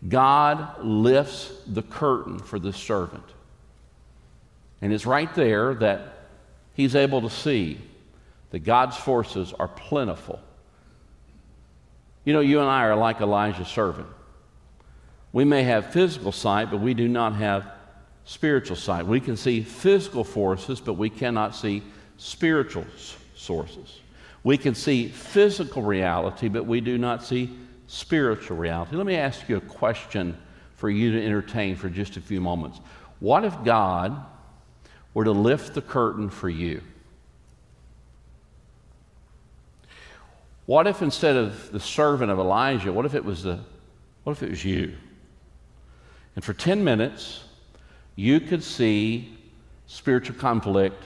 God 0.07 0.83
lifts 0.83 1.51
the 1.67 1.81
curtain 1.81 2.39
for 2.39 2.59
the 2.59 2.73
servant. 2.73 3.23
And 4.81 4.91
it's 4.91 5.05
right 5.05 5.33
there 5.35 5.75
that 5.75 6.27
he's 6.73 6.95
able 6.95 7.21
to 7.21 7.29
see 7.29 7.79
that 8.49 8.59
God's 8.59 8.97
forces 8.97 9.53
are 9.53 9.67
plentiful. 9.67 10.39
You 12.25 12.33
know, 12.33 12.39
you 12.39 12.59
and 12.59 12.69
I 12.69 12.85
are 12.85 12.95
like 12.95 13.21
Elisha's 13.21 13.67
servant. 13.67 14.07
We 15.33 15.45
may 15.45 15.63
have 15.63 15.93
physical 15.93 16.31
sight, 16.31 16.69
but 16.69 16.81
we 16.81 16.93
do 16.93 17.07
not 17.07 17.35
have 17.35 17.71
spiritual 18.25 18.75
sight. 18.75 19.05
We 19.05 19.19
can 19.19 19.37
see 19.37 19.61
physical 19.61 20.23
forces, 20.23 20.79
but 20.79 20.93
we 20.93 21.09
cannot 21.09 21.55
see 21.55 21.83
spiritual 22.17 22.85
sources. 23.35 23.99
We 24.43 24.57
can 24.57 24.75
see 24.75 25.07
physical 25.07 25.81
reality, 25.81 26.47
but 26.47 26.65
we 26.65 26.81
do 26.81 26.97
not 26.97 27.23
see 27.23 27.55
spiritual 27.87 28.57
reality. 28.57 28.95
Let 28.95 29.05
me 29.05 29.15
ask 29.15 29.47
you 29.49 29.57
a 29.57 29.61
question 29.61 30.37
for 30.75 30.89
you 30.89 31.11
to 31.11 31.25
entertain 31.25 31.75
for 31.75 31.89
just 31.89 32.17
a 32.17 32.21
few 32.21 32.41
moments. 32.41 32.79
What 33.19 33.45
if 33.45 33.63
God 33.63 34.25
were 35.13 35.25
to 35.25 35.31
lift 35.31 35.73
the 35.73 35.81
curtain 35.81 36.29
for 36.29 36.49
you? 36.49 36.81
What 40.65 40.87
if 40.87 41.01
instead 41.01 41.35
of 41.35 41.71
the 41.71 41.79
servant 41.79 42.31
of 42.31 42.39
Elisha, 42.39 42.93
what 42.93 43.05
if 43.05 43.13
it 43.13 43.25
was 43.25 43.43
the 43.43 43.59
what 44.23 44.33
if 44.33 44.43
it 44.43 44.49
was 44.49 44.63
you? 44.63 44.95
And 46.35 46.45
for 46.45 46.53
10 46.53 46.83
minutes, 46.83 47.43
you 48.15 48.39
could 48.39 48.63
see 48.63 49.37
spiritual 49.87 50.35
conflict 50.35 51.03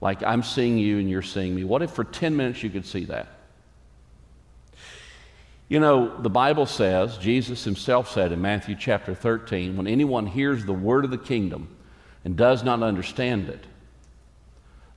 like 0.00 0.22
I'm 0.22 0.42
seeing 0.42 0.78
you 0.78 0.98
and 0.98 1.10
you're 1.10 1.22
seeing 1.22 1.54
me. 1.54 1.64
What 1.64 1.82
if 1.82 1.90
for 1.90 2.04
10 2.04 2.36
minutes 2.36 2.62
you 2.62 2.70
could 2.70 2.86
see 2.86 3.04
that? 3.06 3.28
You 5.68 5.80
know, 5.80 6.16
the 6.20 6.30
Bible 6.30 6.64
says, 6.64 7.18
Jesus 7.18 7.62
himself 7.64 8.10
said 8.10 8.32
in 8.32 8.40
Matthew 8.40 8.74
chapter 8.74 9.14
13, 9.14 9.76
when 9.76 9.86
anyone 9.86 10.26
hears 10.26 10.64
the 10.64 10.72
word 10.72 11.04
of 11.04 11.10
the 11.10 11.18
kingdom 11.18 11.76
and 12.24 12.36
does 12.36 12.64
not 12.64 12.82
understand 12.82 13.48
it, 13.48 13.64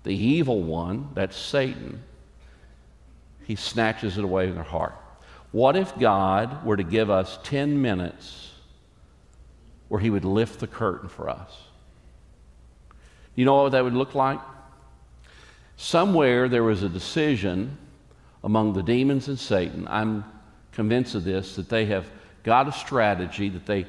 the 0.04 0.16
evil 0.16 0.62
one, 0.64 1.10
that's 1.14 1.36
Satan, 1.36 2.02
he 3.44 3.56
snatches 3.56 4.18
it 4.18 4.24
away 4.24 4.48
in 4.48 4.56
their 4.56 4.64
heart. 4.64 4.96
What 5.52 5.76
if 5.76 5.98
God 6.00 6.66
were 6.66 6.78
to 6.78 6.84
give 6.84 7.10
us 7.10 7.38
10 7.44 7.82
minutes 7.82 8.51
where 9.92 10.00
he 10.00 10.10
would 10.10 10.24
lift 10.24 10.62
the 10.62 10.68
curtain 10.68 11.10
for 11.10 11.30
us? 11.30 11.52
You 13.36 13.44
know 13.44 13.64
what 13.64 13.74
that 13.74 13.84
would 13.84 13.94
look 13.94 14.16
like? 14.16 14.40
Somewhere 15.76 16.48
there 16.48 16.64
was 16.64 16.82
a 16.82 16.88
decision 16.88 17.78
among 18.42 18.72
the 18.72 18.84
demons 18.84 19.28
and 19.28 19.38
Satan. 19.38 19.86
I'm 19.90 20.24
convinced 20.72 21.14
of 21.16 21.26
this 21.26 21.58
that 21.58 21.68
they 21.68 21.84
have 21.88 22.08
got 22.44 22.70
a 22.70 22.72
strategy 22.72 23.50
that 23.50 23.66
they 23.66 23.86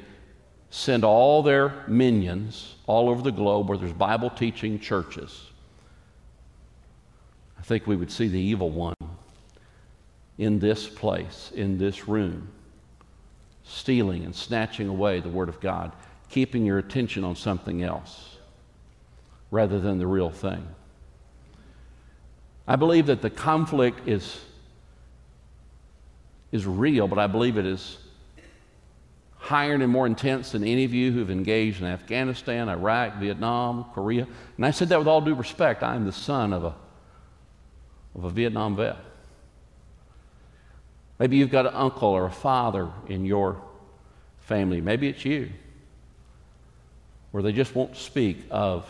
send 0.71 1.05
all 1.05 1.41
their 1.41 1.85
minions 1.87 2.75
all 2.85 3.07
over 3.07 3.21
the 3.21 3.31
globe 3.31 3.69
where 3.69 3.77
there's 3.77 3.93
Bible 3.93 4.29
teaching 4.29 4.81
churches. 4.81 5.51
I 7.57 7.61
think 7.61 7.87
we 7.87 7.95
would 7.95 8.11
see 8.11 8.27
the 8.27 8.41
evil 8.41 8.69
one 8.69 8.95
in 10.37 10.59
this 10.59 10.85
place, 10.85 11.53
in 11.55 11.77
this 11.77 12.09
room, 12.09 12.49
stealing 13.63 14.23
and 14.25 14.35
snatching 14.35 14.87
away 14.87 15.19
the 15.19 15.29
Word 15.29 15.49
of 15.49 15.59
God, 15.59 15.91
keeping 16.29 16.65
your 16.65 16.77
attention 16.77 17.23
on 17.23 17.35
something 17.35 17.83
else 17.83 18.37
rather 19.51 19.79
than 19.79 19.99
the 19.99 20.07
real 20.07 20.29
thing. 20.29 20.65
I 22.67 22.75
believe 22.75 23.07
that 23.07 23.21
the 23.21 23.29
conflict 23.29 24.07
is, 24.07 24.39
is 26.51 26.65
real, 26.65 27.07
but 27.07 27.19
I 27.19 27.27
believe 27.27 27.57
it 27.57 27.65
is 27.65 27.97
higher 29.37 29.73
and 29.73 29.89
more 29.89 30.07
intense 30.07 30.53
than 30.53 30.63
any 30.63 30.85
of 30.85 30.93
you 30.93 31.11
who've 31.11 31.29
engaged 31.29 31.81
in 31.81 31.87
Afghanistan, 31.87 32.69
Iraq, 32.69 33.17
Vietnam, 33.17 33.85
Korea. 33.93 34.25
And 34.55 34.65
I 34.65 34.71
said 34.71 34.87
that 34.89 34.99
with 34.99 35.07
all 35.07 35.19
due 35.19 35.35
respect. 35.35 35.83
I 35.83 35.95
am 35.95 36.05
the 36.05 36.13
son 36.13 36.53
of 36.53 36.63
a, 36.63 36.73
of 38.15 38.23
a 38.23 38.29
Vietnam 38.29 38.77
vet. 38.77 38.95
Maybe 41.23 41.37
you've 41.37 41.51
got 41.51 41.65
an 41.65 41.73
uncle 41.73 42.09
or 42.09 42.25
a 42.25 42.31
father 42.31 42.89
in 43.07 43.23
your 43.23 43.61
family. 44.41 44.81
Maybe 44.81 45.07
it's 45.07 45.23
you, 45.23 45.51
where 47.31 47.41
they 47.41 47.53
just 47.53 47.73
won't 47.73 47.95
speak 47.95 48.39
of 48.51 48.85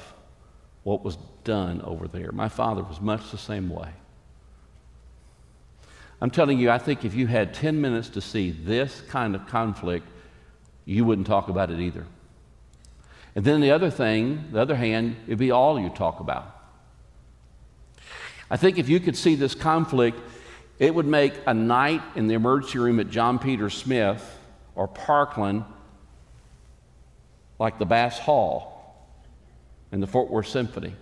what 0.81 1.03
was 1.03 1.15
done 1.43 1.79
over 1.81 2.07
there. 2.07 2.31
My 2.31 2.49
father 2.49 2.81
was 2.81 2.99
much 2.99 3.29
the 3.29 3.37
same 3.37 3.69
way. 3.69 3.89
I'm 6.21 6.31
telling 6.31 6.57
you, 6.57 6.71
I 6.71 6.79
think 6.79 7.05
if 7.05 7.13
you 7.13 7.27
had 7.27 7.53
10 7.53 7.79
minutes 7.79 8.09
to 8.09 8.19
see 8.19 8.49
this 8.49 9.01
kind 9.09 9.35
of 9.35 9.45
conflict, 9.45 10.07
you 10.85 11.05
wouldn't 11.05 11.27
talk 11.27 11.49
about 11.49 11.69
it 11.69 11.79
either. 11.79 12.07
And 13.35 13.45
then 13.45 13.61
the 13.61 13.69
other 13.69 13.91
thing, 13.91 14.45
the 14.53 14.59
other 14.59 14.75
hand, 14.75 15.17
it'd 15.27 15.37
be 15.37 15.51
all 15.51 15.79
you 15.79 15.89
talk 15.89 16.19
about. 16.19 16.47
I 18.49 18.57
think 18.57 18.79
if 18.79 18.89
you 18.89 18.99
could 18.99 19.15
see 19.15 19.35
this 19.35 19.53
conflict, 19.53 20.17
it 20.79 20.93
would 20.93 21.05
make 21.05 21.33
a 21.45 21.53
night 21.53 22.01
in 22.15 22.27
the 22.27 22.33
emergency 22.33 22.79
room 22.79 22.99
at 22.99 23.09
John 23.09 23.39
Peter 23.39 23.69
Smith 23.69 24.39
or 24.75 24.87
Parkland 24.87 25.65
like 27.59 27.79
the 27.79 27.85
Bass 27.85 28.17
Hall 28.19 29.07
and 29.91 30.01
the 30.01 30.07
Fort 30.07 30.29
Worth 30.29 30.47
Symphony. 30.47 30.95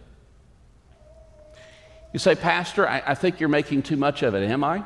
You 2.14 2.20
say, 2.20 2.36
Pastor, 2.36 2.88
I, 2.88 3.02
I, 3.08 3.16
think 3.16 3.40
you're 3.40 3.50
making 3.50 3.84
too 3.84 3.96
much 3.96 4.22
of 4.22 4.36
it. 4.36 4.44
Am 4.50 4.64
I? 4.64 4.84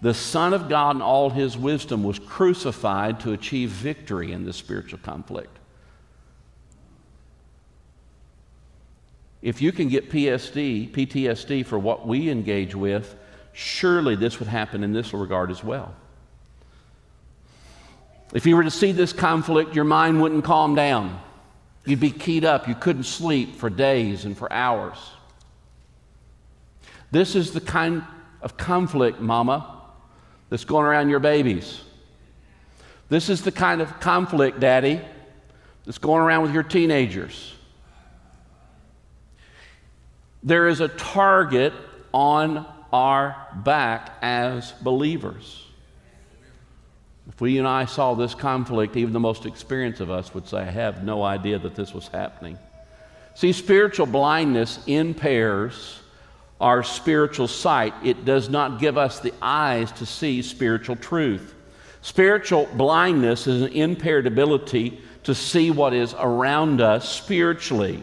The 0.00 0.14
Son 0.14 0.54
of 0.54 0.70
God 0.70 0.96
in 0.96 1.02
all 1.02 1.28
his 1.28 1.58
wisdom 1.58 2.02
was 2.02 2.18
crucified 2.18 3.20
to 3.20 3.32
achieve 3.32 3.68
victory 3.68 4.32
in 4.32 4.46
this 4.46 4.56
spiritual 4.56 5.00
conflict. 5.02 5.58
If 9.42 9.60
you 9.60 9.72
can 9.72 9.88
get 9.88 10.10
PSD, 10.10 10.90
PTSD 10.90 11.66
for 11.66 11.78
what 11.78 12.06
we 12.06 12.30
engage 12.30 12.74
with, 12.74 13.14
surely 13.52 14.16
this 14.16 14.38
would 14.38 14.48
happen 14.48 14.84
in 14.84 14.92
this 14.92 15.12
regard 15.12 15.50
as 15.50 15.62
well. 15.62 15.94
If 18.32 18.46
you 18.46 18.56
were 18.56 18.64
to 18.64 18.70
see 18.70 18.92
this 18.92 19.12
conflict, 19.12 19.74
your 19.74 19.84
mind 19.84 20.22
wouldn't 20.22 20.44
calm 20.44 20.74
down. 20.74 21.20
You'd 21.84 22.00
be 22.00 22.10
keyed 22.10 22.44
up. 22.44 22.68
You 22.68 22.74
couldn't 22.74 23.04
sleep 23.04 23.56
for 23.56 23.68
days 23.68 24.24
and 24.24 24.36
for 24.36 24.52
hours. 24.52 24.98
This 27.10 27.34
is 27.34 27.52
the 27.52 27.60
kind 27.60 28.04
of 28.40 28.56
conflict, 28.56 29.20
mama, 29.20 29.82
that's 30.48 30.64
going 30.64 30.86
around 30.86 31.08
your 31.08 31.18
babies. 31.18 31.80
This 33.08 33.28
is 33.28 33.42
the 33.42 33.50
kind 33.50 33.80
of 33.80 33.98
conflict, 33.98 34.60
daddy, 34.60 35.00
that's 35.84 35.98
going 35.98 36.22
around 36.22 36.42
with 36.42 36.54
your 36.54 36.62
teenagers. 36.62 37.54
There 40.42 40.68
is 40.68 40.80
a 40.80 40.88
target 40.88 41.72
on 42.12 42.64
our 42.92 43.48
back 43.64 44.12
as 44.22 44.72
believers. 44.82 45.64
If 47.28 47.40
we 47.40 47.58
and 47.58 47.68
I 47.68 47.84
saw 47.84 48.14
this 48.14 48.34
conflict, 48.34 48.96
even 48.96 49.12
the 49.12 49.20
most 49.20 49.46
experienced 49.46 50.00
of 50.00 50.10
us 50.10 50.34
would 50.34 50.48
say, 50.48 50.58
I 50.58 50.64
have 50.64 51.04
no 51.04 51.22
idea 51.22 51.58
that 51.60 51.76
this 51.76 51.94
was 51.94 52.08
happening. 52.08 52.58
See, 53.34 53.52
spiritual 53.52 54.06
blindness 54.06 54.80
impairs 54.86 56.00
our 56.60 56.82
spiritual 56.82 57.48
sight. 57.48 57.94
It 58.04 58.24
does 58.24 58.48
not 58.48 58.80
give 58.80 58.98
us 58.98 59.20
the 59.20 59.32
eyes 59.40 59.92
to 59.92 60.06
see 60.06 60.42
spiritual 60.42 60.96
truth. 60.96 61.54
Spiritual 62.02 62.68
blindness 62.74 63.46
is 63.46 63.62
an 63.62 63.72
impaired 63.72 64.26
ability 64.26 65.00
to 65.24 65.34
see 65.34 65.70
what 65.70 65.94
is 65.94 66.14
around 66.18 66.80
us 66.80 67.08
spiritually. 67.08 68.02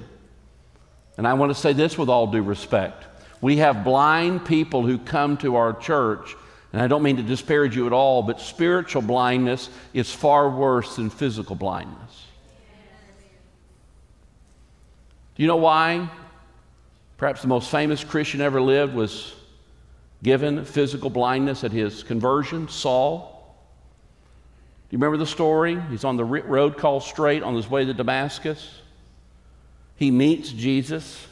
And 1.18 1.28
I 1.28 1.34
want 1.34 1.54
to 1.54 1.60
say 1.60 1.74
this 1.74 1.98
with 1.98 2.10
all 2.10 2.28
due 2.28 2.44
respect. 2.44 3.07
We 3.42 3.58
have 3.58 3.84
blind 3.84 4.46
people 4.46 4.86
who 4.86 4.98
come 4.98 5.38
to 5.38 5.56
our 5.56 5.74
church, 5.74 6.36
and 6.74 6.82
I 6.82 6.88
don't 6.88 7.04
mean 7.04 7.18
to 7.18 7.24
disparage 7.24 7.76
you 7.76 7.86
at 7.86 7.94
all, 7.94 8.24
but 8.24 8.42
spiritual 8.42 9.02
blindness 9.02 9.70
is 9.94 10.12
far 10.12 10.50
worse 10.50 10.96
than 10.96 11.10
physical 11.10 11.56
blindness. 11.56 12.26
Do 15.36 15.44
you 15.44 15.48
know 15.48 15.58
why? 15.58 16.10
Perhaps 17.18 17.44
the 17.44 17.48
most 17.48 17.70
famous 17.70 18.04
Christian 18.04 18.42
ever 18.42 18.60
lived 18.60 18.96
was 18.96 19.34
given 20.24 20.66
physical 20.66 21.12
blindness 21.12 21.64
at 21.64 21.72
his 21.72 22.02
conversion, 22.02 22.68
Saul. 22.70 23.56
Do 24.90 24.96
you 24.96 25.00
remember 25.00 25.18
the 25.18 25.28
story? 25.28 25.80
He's 25.90 26.04
on 26.04 26.18
the 26.18 26.26
road 26.26 26.78
called 26.78 27.04
Straight 27.04 27.44
on 27.44 27.56
his 27.56 27.70
way 27.70 27.86
to 27.86 27.94
Damascus. 27.94 28.82
He 29.96 30.10
meets 30.10 30.50
Jesus, 30.50 31.28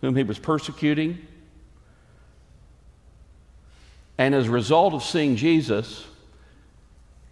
whom 0.00 0.16
he 0.16 0.22
was 0.22 0.38
persecuting. 0.38 1.26
And 4.16 4.34
as 4.34 4.48
a 4.48 4.50
result 4.50 4.94
of 4.94 5.02
seeing 5.02 5.36
Jesus, 5.36 6.06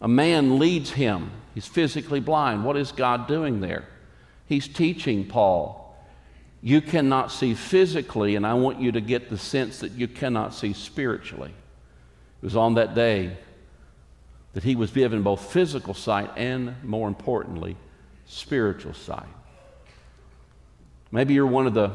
a 0.01 0.09
man 0.09 0.59
leads 0.59 0.91
him. 0.91 1.31
He's 1.55 1.67
physically 1.67 2.21
blind. 2.21 2.65
What 2.65 2.77
is 2.77 2.93
God 2.93 3.29
doing 3.29 3.61
there? 3.61 3.85
He's 4.47 4.67
teaching 4.67 5.27
Paul. 5.27 5.97
You 6.61 6.81
cannot 6.81 7.33
see 7.33 7.55
physically, 7.55 8.37
and 8.37 8.47
I 8.47 8.55
want 8.55 8.81
you 8.81 8.93
to 8.93 9.01
get 9.01 9.31
the 9.31 9.39
sense 9.39 9.81
that 9.81 9.93
you 9.93 10.09
cannot 10.09 10.55
see 10.55 10.73
spiritually. 10.73 11.51
It 11.51 12.45
was 12.45 12.57
on 12.57 12.75
that 12.75 12.95
day 12.95 13.37
that 14.53 14.65
he 14.65 14.77
was 14.77 14.91
given 14.91 15.23
both 15.23 15.53
physical 15.53 15.95
sight 15.95 16.31
and, 16.37 16.83
more 16.85 17.09
importantly, 17.09 17.77
spiritual 18.27 18.95
sight. 18.95 19.27
Maybe 21.11 21.35
you're 21.35 21.47
one 21.47 21.67
of 21.67 21.75
the 21.75 21.93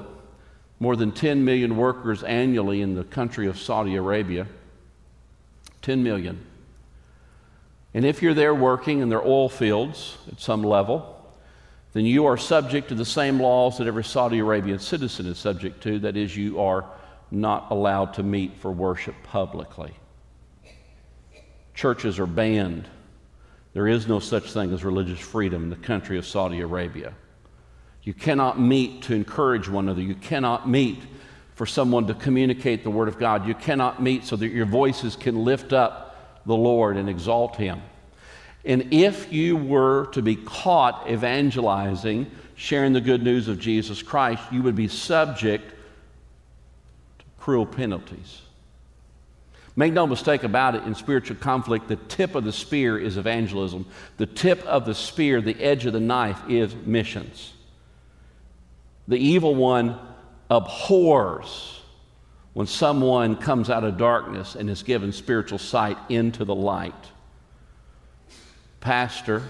more 0.80 0.96
than 0.96 1.12
10 1.12 1.44
million 1.44 1.76
workers 1.76 2.24
annually 2.24 2.82
in 2.82 2.94
the 2.94 3.04
country 3.04 3.48
of 3.48 3.58
Saudi 3.58 3.96
Arabia. 3.96 4.48
10 5.88 6.04
million. 6.04 6.46
And 7.94 8.04
if 8.04 8.22
you're 8.22 8.34
there 8.34 8.54
working 8.54 9.00
in 9.00 9.08
their 9.08 9.26
oil 9.26 9.48
fields 9.48 10.18
at 10.30 10.42
some 10.42 10.62
level, 10.62 11.16
then 11.94 12.06
you 12.06 12.26
are 12.26 12.36
subject 12.36 12.90
to 12.90 12.96
the 12.96 13.06
same 13.06 13.40
laws 13.40 13.78
that 13.78 13.88
every 13.88 14.04
Saudi 14.04 14.40
Arabian 14.40 14.80
citizen 14.80 15.28
is 15.28 15.40
subject 15.40 15.82
to. 15.84 15.98
That 16.00 16.18
is, 16.18 16.36
you 16.36 16.60
are 16.60 16.84
not 17.32 17.72
allowed 17.72 18.16
to 18.16 18.24
meet 18.24 18.58
for 18.58 18.70
worship 18.70 19.16
publicly. 19.24 19.94
Churches 21.74 22.20
are 22.20 22.28
banned. 22.28 22.90
There 23.72 23.88
is 23.88 24.10
no 24.10 24.20
such 24.20 24.52
thing 24.52 24.74
as 24.74 24.84
religious 24.84 25.22
freedom 25.22 25.64
in 25.64 25.70
the 25.70 25.78
country 25.78 26.18
of 26.18 26.28
Saudi 26.28 26.60
Arabia. 26.60 27.14
You 28.04 28.14
cannot 28.14 28.60
meet 28.60 29.04
to 29.04 29.14
encourage 29.14 29.70
one 29.70 29.86
another. 29.86 30.02
You 30.02 30.16
cannot 30.16 30.68
meet 30.68 31.00
for 31.58 31.66
someone 31.66 32.06
to 32.06 32.14
communicate 32.14 32.84
the 32.84 32.92
Word 32.92 33.08
of 33.08 33.18
God. 33.18 33.48
You 33.48 33.56
cannot 33.56 34.00
meet 34.00 34.24
so 34.24 34.36
that 34.36 34.50
your 34.50 34.68
voices 34.68 35.16
can 35.16 35.44
lift 35.44 35.74
up 35.74 36.44
the 36.46 36.56
Lord 36.56 36.98
and 36.98 37.10
exalt 37.10 37.56
Him. 37.56 37.82
And 38.64 38.94
if 38.94 39.34
you 39.34 39.58
were 39.58 40.06
to 40.12 40.22
be 40.22 40.36
caught 40.36 41.10
evangelizing, 41.10 42.30
sharing 42.54 42.94
the 42.94 43.02
good 43.02 43.24
news 43.24 43.48
of 43.48 43.60
Jesus 43.60 44.04
Christ, 44.04 44.44
you 44.52 44.62
would 44.62 44.76
be 44.76 44.88
subject 44.88 45.72
to 47.18 47.26
cruel 47.40 47.66
penalties. 47.66 48.44
Make 49.76 49.94
no 49.94 50.06
mistake 50.06 50.44
about 50.44 50.76
it, 50.76 50.84
in 50.84 50.94
spiritual 50.94 51.38
conflict, 51.38 51.88
the 51.88 51.96
tip 51.96 52.36
of 52.36 52.44
the 52.44 52.54
spear 52.54 53.00
is 53.00 53.18
evangelism. 53.18 53.88
The 54.18 54.28
tip 54.28 54.64
of 54.66 54.86
the 54.86 54.94
spear, 54.94 55.42
the 55.42 55.60
edge 55.60 55.88
of 55.88 55.94
the 55.94 56.00
knife, 56.00 56.40
is 56.48 56.76
missions. 56.76 57.54
The 59.08 59.18
evil 59.18 59.56
one 59.56 60.00
abhors 60.50 61.82
when 62.54 62.68
someone 62.68 63.36
comes 63.36 63.70
out 63.70 63.84
of 63.84 63.98
darkness 63.98 64.56
and 64.56 64.70
is 64.70 64.84
given 64.84 65.12
spiritual 65.12 65.60
sight 65.60 65.98
into 66.10 66.46
the 66.46 66.56
light 66.56 66.94
pastor, 68.88 69.44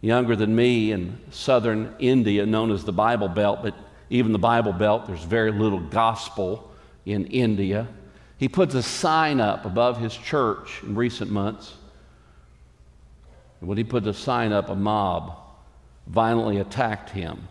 younger 0.00 0.34
than 0.34 0.56
me 0.56 0.92
in 0.92 1.18
southern 1.30 1.94
India, 1.98 2.46
known 2.46 2.70
as 2.70 2.84
the 2.84 2.92
Bible 2.92 3.28
Belt, 3.28 3.60
but 3.62 3.74
even 4.08 4.32
the 4.32 4.38
Bible 4.38 4.72
Belt, 4.72 5.06
there's 5.06 5.24
very 5.24 5.52
little 5.52 5.80
gospel 5.80 6.70
in 7.04 7.26
India. 7.26 7.86
He 8.38 8.48
puts 8.48 8.74
a 8.74 8.82
sign 8.82 9.40
up 9.40 9.64
above 9.64 9.98
his 9.98 10.16
church 10.16 10.82
in 10.82 10.94
recent 10.94 11.30
months. 11.30 11.74
And 13.60 13.68
when 13.68 13.78
he 13.78 13.84
put 13.84 14.04
the 14.04 14.14
sign 14.14 14.52
up, 14.52 14.70
a 14.70 14.74
mob 14.74 15.38
violently 16.06 16.58
attacked 16.58 17.10
him. 17.10 17.48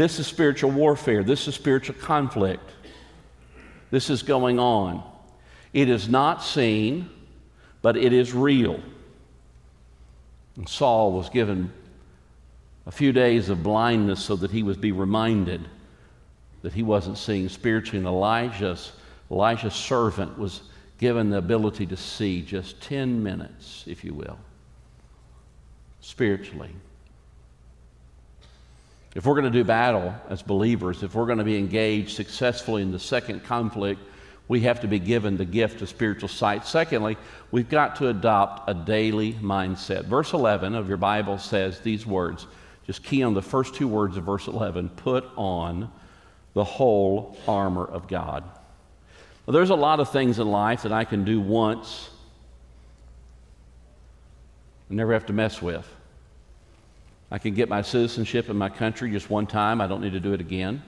This 0.00 0.18
is 0.18 0.26
spiritual 0.26 0.70
warfare. 0.70 1.22
This 1.22 1.46
is 1.46 1.54
spiritual 1.54 1.94
conflict. 1.96 2.72
This 3.90 4.08
is 4.08 4.22
going 4.22 4.58
on. 4.58 5.02
It 5.74 5.90
is 5.90 6.08
not 6.08 6.42
seen, 6.42 7.10
but 7.82 7.98
it 7.98 8.14
is 8.14 8.32
real. 8.32 8.80
And 10.56 10.66
Saul 10.66 11.12
was 11.12 11.28
given 11.28 11.70
a 12.86 12.90
few 12.90 13.12
days 13.12 13.50
of 13.50 13.62
blindness 13.62 14.24
so 14.24 14.36
that 14.36 14.50
he 14.50 14.62
would 14.62 14.80
be 14.80 14.90
reminded 14.90 15.68
that 16.62 16.72
he 16.72 16.82
wasn't 16.82 17.18
seeing 17.18 17.50
spiritually. 17.50 17.98
And 17.98 18.06
Elisha's, 18.06 18.92
Elisha's 19.30 19.74
servant 19.74 20.38
was 20.38 20.62
given 20.96 21.28
the 21.28 21.36
ability 21.36 21.84
to 21.84 21.96
see 21.98 22.40
just 22.40 22.80
10 22.80 23.22
minutes, 23.22 23.84
if 23.86 24.02
you 24.02 24.14
will, 24.14 24.38
spiritually. 26.00 26.70
If 29.14 29.26
we're 29.26 29.34
going 29.34 29.50
to 29.52 29.58
do 29.58 29.64
battle 29.64 30.14
as 30.28 30.40
believers, 30.40 31.02
if 31.02 31.14
we're 31.14 31.26
going 31.26 31.38
to 31.38 31.44
be 31.44 31.58
engaged 31.58 32.14
successfully 32.14 32.82
in 32.82 32.92
the 32.92 32.98
second 32.98 33.44
conflict, 33.44 34.00
we 34.46 34.60
have 34.60 34.80
to 34.80 34.88
be 34.88 34.98
given 34.98 35.36
the 35.36 35.44
gift 35.44 35.82
of 35.82 35.88
spiritual 35.88 36.28
sight. 36.28 36.66
Secondly, 36.66 37.16
we've 37.50 37.68
got 37.68 37.96
to 37.96 38.08
adopt 38.08 38.68
a 38.70 38.74
daily 38.74 39.32
mindset. 39.34 40.04
Verse 40.04 40.32
11 40.32 40.74
of 40.74 40.88
your 40.88 40.96
Bible 40.96 41.38
says 41.38 41.80
these 41.80 42.06
words. 42.06 42.46
Just 42.86 43.04
key 43.04 43.22
on 43.22 43.34
the 43.34 43.42
first 43.42 43.74
two 43.74 43.88
words 43.88 44.16
of 44.16 44.24
verse 44.24 44.46
11 44.46 44.88
put 44.90 45.24
on 45.36 45.90
the 46.54 46.64
whole 46.64 47.38
armor 47.46 47.84
of 47.84 48.08
God. 48.08 48.44
Well, 49.46 49.52
there's 49.52 49.70
a 49.70 49.76
lot 49.76 50.00
of 50.00 50.10
things 50.10 50.38
in 50.38 50.48
life 50.48 50.82
that 50.82 50.92
I 50.92 51.04
can 51.04 51.24
do 51.24 51.40
once 51.40 52.10
and 54.88 54.96
never 54.96 55.12
have 55.12 55.26
to 55.26 55.32
mess 55.32 55.62
with. 55.62 55.88
I 57.30 57.38
can 57.38 57.54
get 57.54 57.68
my 57.68 57.82
citizenship 57.82 58.48
in 58.48 58.56
my 58.56 58.68
country 58.68 59.10
just 59.10 59.30
one 59.30 59.46
time, 59.46 59.80
I 59.80 59.86
don't 59.86 60.00
need 60.00 60.12
to 60.12 60.20
do 60.20 60.32
it 60.32 60.40
again. 60.40 60.82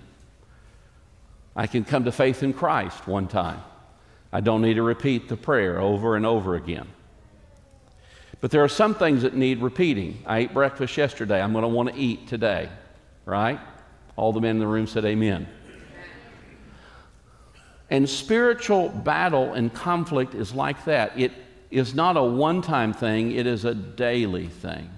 I 1.55 1.67
can 1.67 1.85
come 1.85 2.05
to 2.05 2.13
faith 2.13 2.43
in 2.43 2.53
Christ 2.53 3.07
one 3.07 3.29
time. 3.29 3.63
I 4.33 4.41
don't 4.41 4.63
need 4.63 4.75
to 4.75 4.83
repeat 4.83 5.29
the 5.29 5.37
prayer 5.37 5.79
over 5.79 6.17
and 6.17 6.25
over 6.25 6.55
again. 6.55 6.89
But 8.41 8.51
there 8.51 8.65
are 8.65 8.69
some 8.69 8.95
things 8.95 9.23
that 9.23 9.35
need 9.35 9.61
repeating. 9.61 10.23
I 10.27 10.39
ate 10.39 10.55
breakfast 10.55 10.97
yesterday. 10.97 11.41
I'm 11.41 11.53
going 11.53 11.63
to 11.63 11.69
want 11.69 11.91
to 11.91 11.95
eat 11.95 12.27
today, 12.27 12.69
right? 13.25 13.61
All 14.17 14.33
the 14.33 14.41
men 14.41 14.57
in 14.57 14.59
the 14.59 14.67
room 14.67 14.87
said 14.87 15.05
amen. 15.05 15.47
And 17.91 18.09
spiritual 18.09 18.89
battle 18.89 19.53
and 19.53 19.73
conflict 19.73 20.35
is 20.35 20.55
like 20.55 20.87
that. 20.87 21.19
It 21.21 21.33
is 21.71 21.95
not 21.95 22.17
a 22.17 22.23
one 22.23 22.63
time 22.63 22.95
thing, 22.95 23.33
it 23.33 23.47
is 23.47 23.67
a 23.67 23.75
daily 23.75 24.47
thing. 24.47 24.91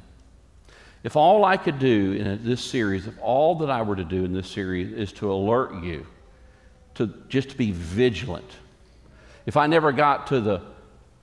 If 1.05 1.17
all 1.17 1.45
I 1.45 1.59
could 1.59 1.79
do 1.79 2.13
in 2.13 2.45
this 2.45 2.65
series, 2.65 3.07
if 3.07 3.15
all 3.21 3.57
that 3.57 3.71
I 3.71 3.83
were 3.83 3.95
to 3.95 4.05
do 4.05 4.25
in 4.25 4.33
this 4.33 4.49
series 4.49 4.91
is 4.91 5.13
to 5.13 5.31
alert 5.31 5.85
you 5.85 6.07
to 6.95 7.13
just 7.29 7.51
to 7.51 7.57
be 7.57 7.73
vigilant. 7.73 8.51
If 9.45 9.59
I 9.59 9.67
never 9.67 9.93
got 9.93 10.29
to 10.29 10.41
the, 10.41 10.63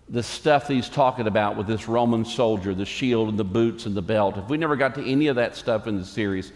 the 0.07 0.21
stuff 0.21 0.67
he's 0.67 0.87
talking 0.87 1.25
about 1.25 1.57
with 1.57 1.65
this 1.65 1.87
Roman 1.87 2.25
soldier, 2.25 2.75
the 2.75 2.85
shield 2.85 3.29
and 3.29 3.39
the 3.39 3.43
boots 3.43 3.87
and 3.87 3.95
the 3.95 4.03
belt, 4.03 4.37
if 4.37 4.47
we 4.49 4.57
never 4.57 4.75
got 4.75 4.93
to 4.95 5.03
any 5.03 5.27
of 5.27 5.37
that 5.37 5.55
stuff 5.55 5.87
in 5.87 5.97
the 5.97 6.05
series, 6.05 6.51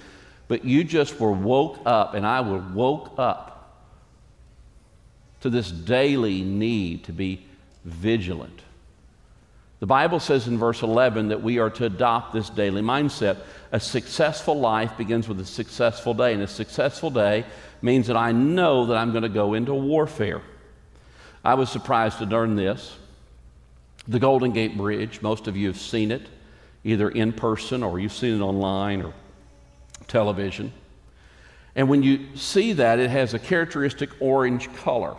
but 0.47 0.63
you 0.63 0.83
just 0.83 1.19
were 1.19 1.31
woke 1.31 1.79
up, 1.85 2.13
and 2.13 2.27
I 2.27 2.41
were 2.41 2.59
woke 2.59 3.15
up 3.17 3.81
to 5.41 5.49
this 5.49 5.71
daily 5.71 6.43
need 6.43 7.05
to 7.05 7.11
be 7.11 7.43
vigilant. 7.85 8.61
The 9.85 9.89
Bible 9.89 10.19
says 10.19 10.47
in 10.47 10.57
verse 10.57 10.81
11 10.81 11.27
that 11.27 11.43
we 11.43 11.59
are 11.59 11.69
to 11.69 11.85
adopt 11.85 12.33
this 12.33 12.49
daily 12.49 12.81
mindset. 12.81 13.37
A 13.71 13.79
successful 13.79 14.59
life 14.59 14.97
begins 14.97 15.27
with 15.27 15.39
a 15.39 15.45
successful 15.45 16.15
day, 16.15 16.33
and 16.33 16.41
a 16.41 16.47
successful 16.47 17.11
day 17.11 17.45
means 17.83 18.07
that 18.07 18.17
I 18.17 18.31
know 18.31 18.87
that 18.87 18.97
I'm 18.97 19.11
going 19.11 19.21
to 19.21 19.29
go 19.29 19.53
into 19.53 19.75
warfare. 19.75 20.41
I 21.43 21.53
was 21.53 21.69
surprised 21.69 22.17
to 22.17 22.25
learn 22.25 22.55
this. 22.55 22.97
The 24.07 24.17
Golden 24.17 24.53
Gate 24.53 24.75
Bridge, 24.75 25.21
most 25.21 25.47
of 25.47 25.55
you 25.55 25.67
have 25.67 25.79
seen 25.79 26.11
it, 26.11 26.23
either 26.83 27.07
in 27.07 27.31
person 27.31 27.83
or 27.83 27.99
you've 27.99 28.11
seen 28.11 28.41
it 28.41 28.43
online 28.43 29.03
or 29.03 29.13
television. 30.07 30.73
And 31.75 31.89
when 31.89 32.01
you 32.01 32.35
see 32.35 32.73
that, 32.73 32.97
it 32.97 33.11
has 33.11 33.35
a 33.35 33.39
characteristic 33.39 34.09
orange 34.19 34.67
color. 34.77 35.15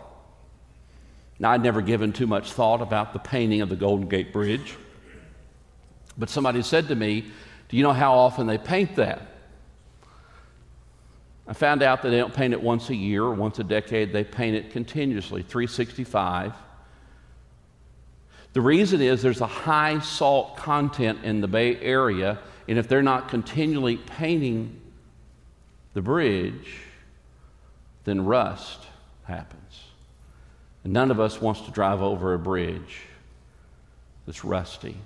Now, 1.39 1.51
I'd 1.51 1.63
never 1.63 1.83
given 1.83 2.13
too 2.13 2.27
much 2.27 2.53
thought 2.53 2.81
about 2.81 3.13
the 3.13 3.19
painting 3.19 3.61
of 3.61 3.69
the 3.69 3.77
Golden 3.77 4.09
Gate 4.09 4.33
Bridge, 4.33 4.75
but 6.17 6.31
somebody 6.31 6.63
said 6.63 6.89
to 6.89 6.95
me, 6.95 7.25
Do 7.69 7.77
you 7.77 7.83
know 7.83 7.93
how 7.93 8.15
often 8.15 8.47
they 8.47 8.59
paint 8.59 8.97
that? 8.97 9.21
I 11.49 11.53
found 11.53 11.83
out 11.83 12.03
that 12.03 12.11
they 12.11 12.19
don't 12.19 12.35
paint 12.35 12.55
it 12.55 12.63
once 12.63 12.91
a 12.91 12.95
year 12.95 13.23
or 13.23 13.35
once 13.35 13.59
a 13.59 13.65
decade, 13.65 14.13
they 14.13 14.25
paint 14.25 14.57
it 14.57 14.71
continuously, 14.71 15.43
365. 15.43 16.55
The 18.53 18.61
reason 18.61 19.01
is 19.01 19.23
there's 19.23 19.43
a 19.43 19.47
high 19.47 20.01
salt 20.01 20.57
content 20.57 21.25
in 21.25 21.41
the 21.41 21.47
Bay 21.47 21.79
Area, 21.79 22.39
and 22.67 22.79
if 22.79 22.89
they're 22.89 23.03
not 23.03 23.29
continually 23.29 23.99
painting 23.99 24.81
the 25.93 26.03
bridge, 26.03 26.81
then 28.05 28.25
rust 28.25 28.87
happens. 29.25 29.66
And 30.87 30.93
none 30.93 31.11
of 31.11 31.19
us 31.19 31.41
wants 31.41 31.63
to 31.63 31.73
drive 31.73 32.01
over 32.01 32.33
a 32.33 32.39
bridge 32.39 33.01
that's 34.25 34.45
rusty. 34.45 34.97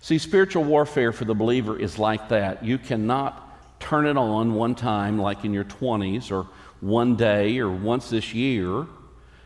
See, 0.00 0.16
spiritual 0.18 0.62
warfare 0.62 1.10
for 1.10 1.24
the 1.24 1.34
believer 1.34 1.76
is 1.76 1.98
like 1.98 2.28
that. 2.28 2.64
You 2.64 2.78
cannot 2.78 3.80
turn 3.80 4.06
it 4.06 4.16
on 4.16 4.54
one 4.54 4.76
time, 4.76 5.18
like 5.18 5.44
in 5.44 5.52
your 5.52 5.64
20s, 5.64 6.30
or 6.30 6.46
one 6.80 7.16
day, 7.16 7.58
or 7.58 7.68
once 7.68 8.10
this 8.10 8.32
year. 8.32 8.86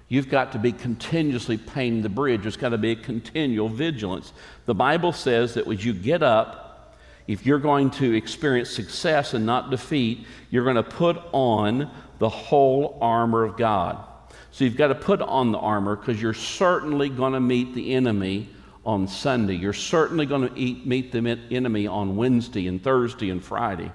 You've 0.08 0.28
got 0.28 0.52
to 0.52 0.58
be 0.58 0.72
continuously 0.72 1.56
painting 1.56 2.02
the 2.02 2.10
bridge. 2.10 2.42
There's 2.42 2.58
got 2.58 2.68
to 2.68 2.78
be 2.78 2.90
a 2.90 2.96
continual 2.96 3.70
vigilance. 3.70 4.34
The 4.66 4.74
Bible 4.74 5.14
says 5.14 5.54
that 5.54 5.66
as 5.66 5.82
you 5.82 5.94
get 5.94 6.22
up, 6.22 6.98
if 7.26 7.46
you're 7.46 7.58
going 7.58 7.92
to 7.92 8.14
experience 8.14 8.68
success 8.68 9.32
and 9.32 9.46
not 9.46 9.70
defeat, 9.70 10.26
you're 10.50 10.64
going 10.64 10.76
to 10.76 10.82
put 10.82 11.16
on 11.32 11.90
the 12.18 12.28
whole 12.28 12.98
armor 13.00 13.44
of 13.44 13.56
God. 13.56 14.04
So 14.52 14.64
you've 14.64 14.76
got 14.76 14.88
to 14.88 14.94
put 14.94 15.20
on 15.22 15.52
the 15.52 15.58
armor 15.58 15.96
because 15.96 16.20
you're 16.20 16.34
certainly 16.34 17.08
going 17.08 17.34
to 17.34 17.40
meet 17.40 17.74
the 17.74 17.94
enemy 17.94 18.48
on 18.84 19.06
Sunday. 19.06 19.54
You're 19.54 19.72
certainly 19.72 20.26
going 20.26 20.48
to 20.48 20.58
eat, 20.58 20.86
meet 20.86 21.12
the 21.12 21.38
enemy 21.50 21.86
on 21.86 22.16
Wednesday 22.16 22.66
and 22.66 22.82
Thursday 22.82 23.30
and 23.30 23.42
Friday. 23.42 23.92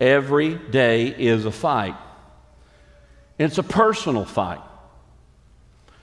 Every 0.00 0.56
day 0.56 1.08
is 1.08 1.44
a 1.44 1.52
fight. 1.52 1.94
It's 3.38 3.58
a 3.58 3.62
personal 3.62 4.24
fight. 4.24 4.60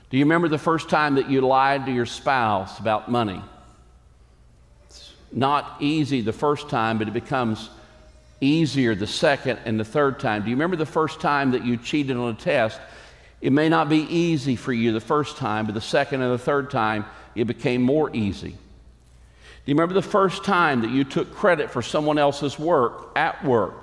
Do 0.10 0.18
you 0.18 0.26
remember 0.26 0.48
the 0.48 0.58
first 0.58 0.90
time 0.90 1.16
that 1.16 1.30
you 1.30 1.42
lied 1.42 1.86
to 1.86 1.92
your 1.92 2.06
spouse 2.06 2.80
about 2.80 3.10
money? 3.10 3.42
It's 4.88 5.14
not 5.32 5.78
easy 5.80 6.22
the 6.22 6.34
first 6.34 6.70
time, 6.70 6.98
but 6.98 7.08
it 7.08 7.14
becomes 7.14 7.70
easier 8.42 8.96
the 8.96 9.08
second 9.08 9.60
and 9.66 9.80
the 9.80 9.86
third 9.86 10.20
time. 10.20 10.44
Do 10.44 10.50
you 10.50 10.56
remember 10.56 10.76
the 10.76 10.86
first 10.86 11.22
time 11.22 11.52
that 11.52 11.66
you 11.66 11.78
cheated 11.78 12.18
on 12.18 12.30
a 12.30 12.38
test? 12.38 12.82
It 13.42 13.52
may 13.52 13.70
not 13.70 13.90
be 13.90 14.02
easy 14.04 14.56
for 14.56 14.72
you 14.72 14.92
the 14.92 15.00
first 15.00 15.38
time, 15.38 15.66
but 15.66 15.74
the 15.74 15.82
second 15.82 16.22
and 16.22 16.32
the 16.32 16.38
third 16.38 16.70
time, 16.70 17.06
it 17.36 17.46
became 17.46 17.82
more 17.82 18.16
easy. 18.16 18.52
Do 18.52 19.72
you 19.72 19.76
remember 19.76 19.94
the 19.94 20.02
first 20.02 20.44
time 20.44 20.82
that 20.82 20.92
you 20.92 21.04
took 21.04 21.34
credit 21.36 21.72
for 21.72 21.82
someone 21.82 22.18
else's 22.18 22.58
work 22.58 23.12
at 23.16 23.44
work? 23.44 23.76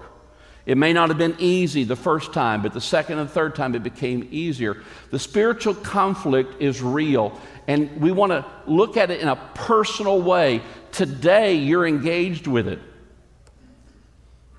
It 0.67 0.77
may 0.77 0.93
not 0.93 1.09
have 1.09 1.19
been 1.19 1.37
easy 1.39 1.85
the 1.85 1.97
first 1.97 2.33
time, 2.33 2.63
but 2.63 2.73
the 2.75 2.81
second 2.81 3.19
and 3.19 3.31
third 3.31 3.55
time 3.55 3.75
it 3.75 3.83
became 3.83 4.29
easier. 4.31 4.77
The 5.11 5.19
spiritual 5.19 5.75
conflict 5.75 6.61
is 6.61 6.83
real, 6.83 7.41
and 7.67 8.01
we 8.01 8.13
want 8.13 8.33
to 8.33 8.45
look 8.67 8.97
at 8.97 9.11
it 9.11 9.21
in 9.21 9.29
a 9.29 9.37
personal 9.55 10.21
way. 10.21 10.61
Today, 10.93 11.55
you're 11.55 11.87
engaged 11.87 12.47
with 12.47 12.69
it. 12.69 12.81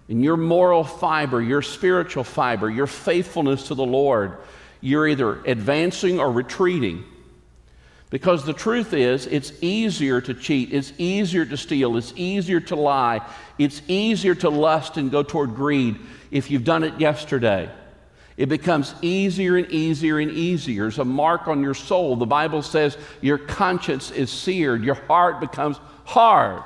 In 0.07 0.23
your 0.23 0.37
moral 0.37 0.83
fiber, 0.83 1.39
your 1.41 1.61
spiritual 1.61 2.23
fiber, 2.23 2.71
your 2.71 2.87
faithfulness 2.87 3.67
to 3.67 3.75
the 3.75 3.85
Lord, 3.85 4.37
you're 4.81 5.07
either 5.07 5.43
advancing 5.45 6.19
or 6.19 6.31
retreating. 6.31 7.03
Because 8.09 8.43
the 8.43 8.53
truth 8.53 8.93
is, 8.93 9.27
it's 9.27 9.53
easier 9.61 10.19
to 10.21 10.33
cheat, 10.33 10.73
it's 10.73 10.93
easier 10.97 11.45
to 11.45 11.55
steal, 11.55 11.95
it's 11.95 12.13
easier 12.15 12.59
to 12.61 12.75
lie, 12.75 13.21
it's 13.59 13.83
easier 13.87 14.33
to 14.35 14.49
lust 14.49 14.97
and 14.97 15.11
go 15.11 15.21
toward 15.21 15.53
greed 15.53 15.99
if 16.31 16.49
you've 16.49 16.63
done 16.63 16.83
it 16.83 16.99
yesterday. 16.99 17.69
It 18.35 18.47
becomes 18.47 18.95
easier 19.01 19.57
and 19.57 19.69
easier 19.69 20.17
and 20.17 20.31
easier. 20.31 20.87
It's 20.87 20.97
a 20.97 21.05
mark 21.05 21.47
on 21.47 21.61
your 21.61 21.73
soul. 21.73 22.15
The 22.15 22.25
Bible 22.25 22.61
says 22.61 22.97
your 23.21 23.37
conscience 23.37 24.11
is 24.11 24.31
seared, 24.31 24.83
your 24.83 24.95
heart 24.95 25.39
becomes 25.41 25.77
hard. 26.05 26.63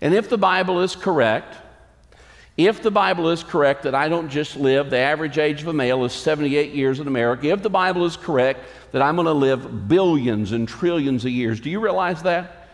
And 0.00 0.12
if 0.12 0.28
the 0.28 0.36
Bible 0.36 0.80
is 0.80 0.96
correct, 0.96 1.56
if 2.56 2.82
the 2.82 2.90
Bible 2.90 3.30
is 3.30 3.42
correct 3.42 3.82
that 3.82 3.94
I 3.94 4.08
don't 4.08 4.28
just 4.28 4.56
live, 4.56 4.90
the 4.90 4.98
average 4.98 5.38
age 5.38 5.62
of 5.62 5.68
a 5.68 5.72
male 5.72 6.04
is 6.04 6.12
78 6.12 6.72
years 6.72 7.00
in 7.00 7.08
America, 7.08 7.48
if 7.48 7.62
the 7.62 7.70
Bible 7.70 8.04
is 8.04 8.16
correct 8.16 8.60
that 8.92 9.02
I'm 9.02 9.16
going 9.16 9.26
to 9.26 9.32
live 9.32 9.88
billions 9.88 10.52
and 10.52 10.68
trillions 10.68 11.24
of 11.24 11.32
years, 11.32 11.60
do 11.60 11.68
you 11.68 11.80
realize 11.80 12.22
that? 12.22 12.68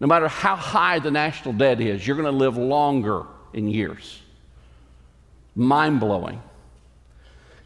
No 0.00 0.06
matter 0.06 0.28
how 0.28 0.56
high 0.56 0.98
the 0.98 1.10
national 1.10 1.52
debt 1.54 1.78
is, 1.80 2.06
you're 2.06 2.16
going 2.16 2.32
to 2.32 2.38
live 2.38 2.56
longer 2.56 3.24
in 3.52 3.68
years. 3.68 4.22
Mind 5.54 6.00
blowing. 6.00 6.40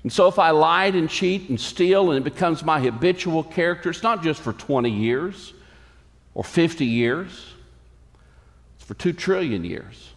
And 0.03 0.13
so 0.13 0.27
if 0.27 0.39
I 0.39 0.51
lied 0.51 0.97
and 0.97 1.09
cheat 1.09 1.49
and 1.49 1.61
steal 1.61 2.11
and 2.11 2.19
it 2.19 2.25
becomes 2.25 2.65
my 2.65 2.81
habitual 2.81 3.45
character, 3.45 3.91
it's 3.91 4.03
not 4.03 4.23
just 4.23 4.41
for 4.41 4.53
20 4.53 4.91
years 4.91 5.53
or 6.35 6.43
50 6.43 6.85
years, 6.85 7.55
it's 8.77 8.85
for 8.85 8.95
2 8.95 9.13
trillion 9.13 9.65
years. 9.65 10.11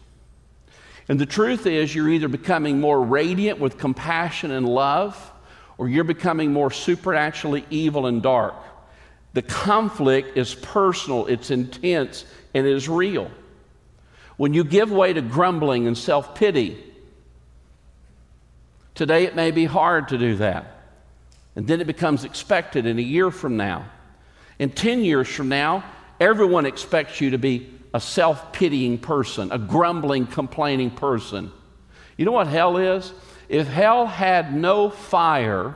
And 1.10 1.20
the 1.20 1.26
truth 1.26 1.66
is, 1.66 1.96
you're 1.96 2.10
either 2.10 2.28
becoming 2.28 2.82
more 2.82 3.02
radiant 3.02 3.60
with 3.60 3.78
compassion 3.78 4.52
and 4.52 4.68
love, 4.68 5.32
or 5.78 5.88
you're 5.88 6.04
becoming 6.04 6.52
more 6.52 6.72
supernaturally 6.72 7.66
evil 7.70 8.08
and 8.08 8.22
dark. 8.22 8.56
The 9.34 9.42
conflict 9.42 10.38
is 10.38 10.56
personal, 10.56 11.28
it's 11.28 11.52
intense, 11.52 12.26
and 12.54 12.66
it 12.66 12.74
is 12.74 12.90
real. 12.90 13.32
When 14.36 14.54
you 14.54 14.64
give 14.64 14.92
way 14.92 15.14
to 15.14 15.22
grumbling 15.22 15.88
and 15.88 15.98
self 15.98 16.36
pity, 16.36 16.84
today 18.96 19.24
it 19.24 19.36
may 19.36 19.52
be 19.52 19.66
hard 19.66 20.10
to 20.10 20.18
do 20.18 20.36
that. 20.38 20.74
And 21.56 21.68
then 21.68 21.82
it 21.82 21.88
becomes 21.88 22.24
expected 22.24 22.86
in 22.86 23.00
a 23.00 23.02
year 23.02 23.32
from 23.32 23.58
now. 23.58 23.86
In 24.60 24.70
10 24.70 25.04
years 25.04 25.28
from 25.28 25.50
now, 25.50 25.84
everyone 26.20 26.66
expects 26.66 27.22
you 27.22 27.32
to 27.32 27.38
be 27.38 27.72
a 27.98 28.00
self 28.00 28.54
pitying 28.54 29.00
person, 29.00 29.52
a 29.52 29.58
grumbling, 29.58 30.28
complaining 30.28 30.92
person. 30.92 31.52
You 32.16 32.26
know 32.26 32.32
what 32.32 32.46
hell 32.46 32.78
is? 32.78 33.12
If 33.50 33.66
hell 33.66 34.06
had 34.06 34.54
no 34.54 34.92
fire 34.92 35.76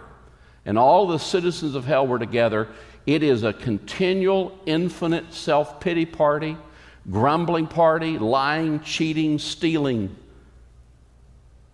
and 0.63 0.77
all 0.77 1.07
the 1.07 1.17
citizens 1.17 1.73
of 1.73 1.83
hell 1.83 2.05
were 2.05 2.19
together, 2.19 2.67
it 3.07 3.23
is 3.23 3.41
a 3.41 3.51
continual, 3.51 4.55
infinite 4.67 5.33
self 5.33 5.79
pity 5.79 6.05
party, 6.05 6.57
grumbling 7.09 7.65
party, 7.65 8.19
lying, 8.19 8.81
cheating, 8.81 9.39
stealing 9.39 10.15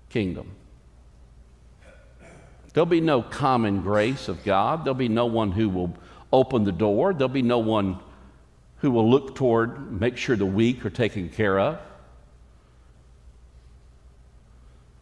kingdom. 0.10 0.50
There'll 2.72 2.86
be 2.86 3.02
no 3.02 3.22
common 3.22 3.82
grace 3.82 4.30
of 4.30 4.46
God. 4.46 4.86
There'll 4.86 4.96
be 4.96 5.10
no 5.10 5.26
one 5.26 5.52
who 5.52 5.68
will 5.68 5.98
open 6.32 6.64
the 6.64 6.72
door. 6.72 7.14
There'll 7.14 7.28
be 7.28 7.42
no 7.42 7.60
one 7.60 8.00
who 8.88 8.92
will 8.92 9.10
look 9.10 9.36
toward, 9.36 10.00
make 10.00 10.16
sure 10.16 10.38
the 10.38 10.46
weak 10.46 10.86
are 10.86 10.90
taken 10.90 11.28
care 11.28 11.60
of. 11.60 11.78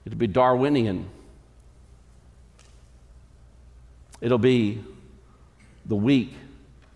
It'll 0.05 0.17
be 0.17 0.25
Darwinian. 0.25 1.07
It'll 4.21 4.39
be 4.39 4.83
the 5.85 5.95
weak 5.95 6.33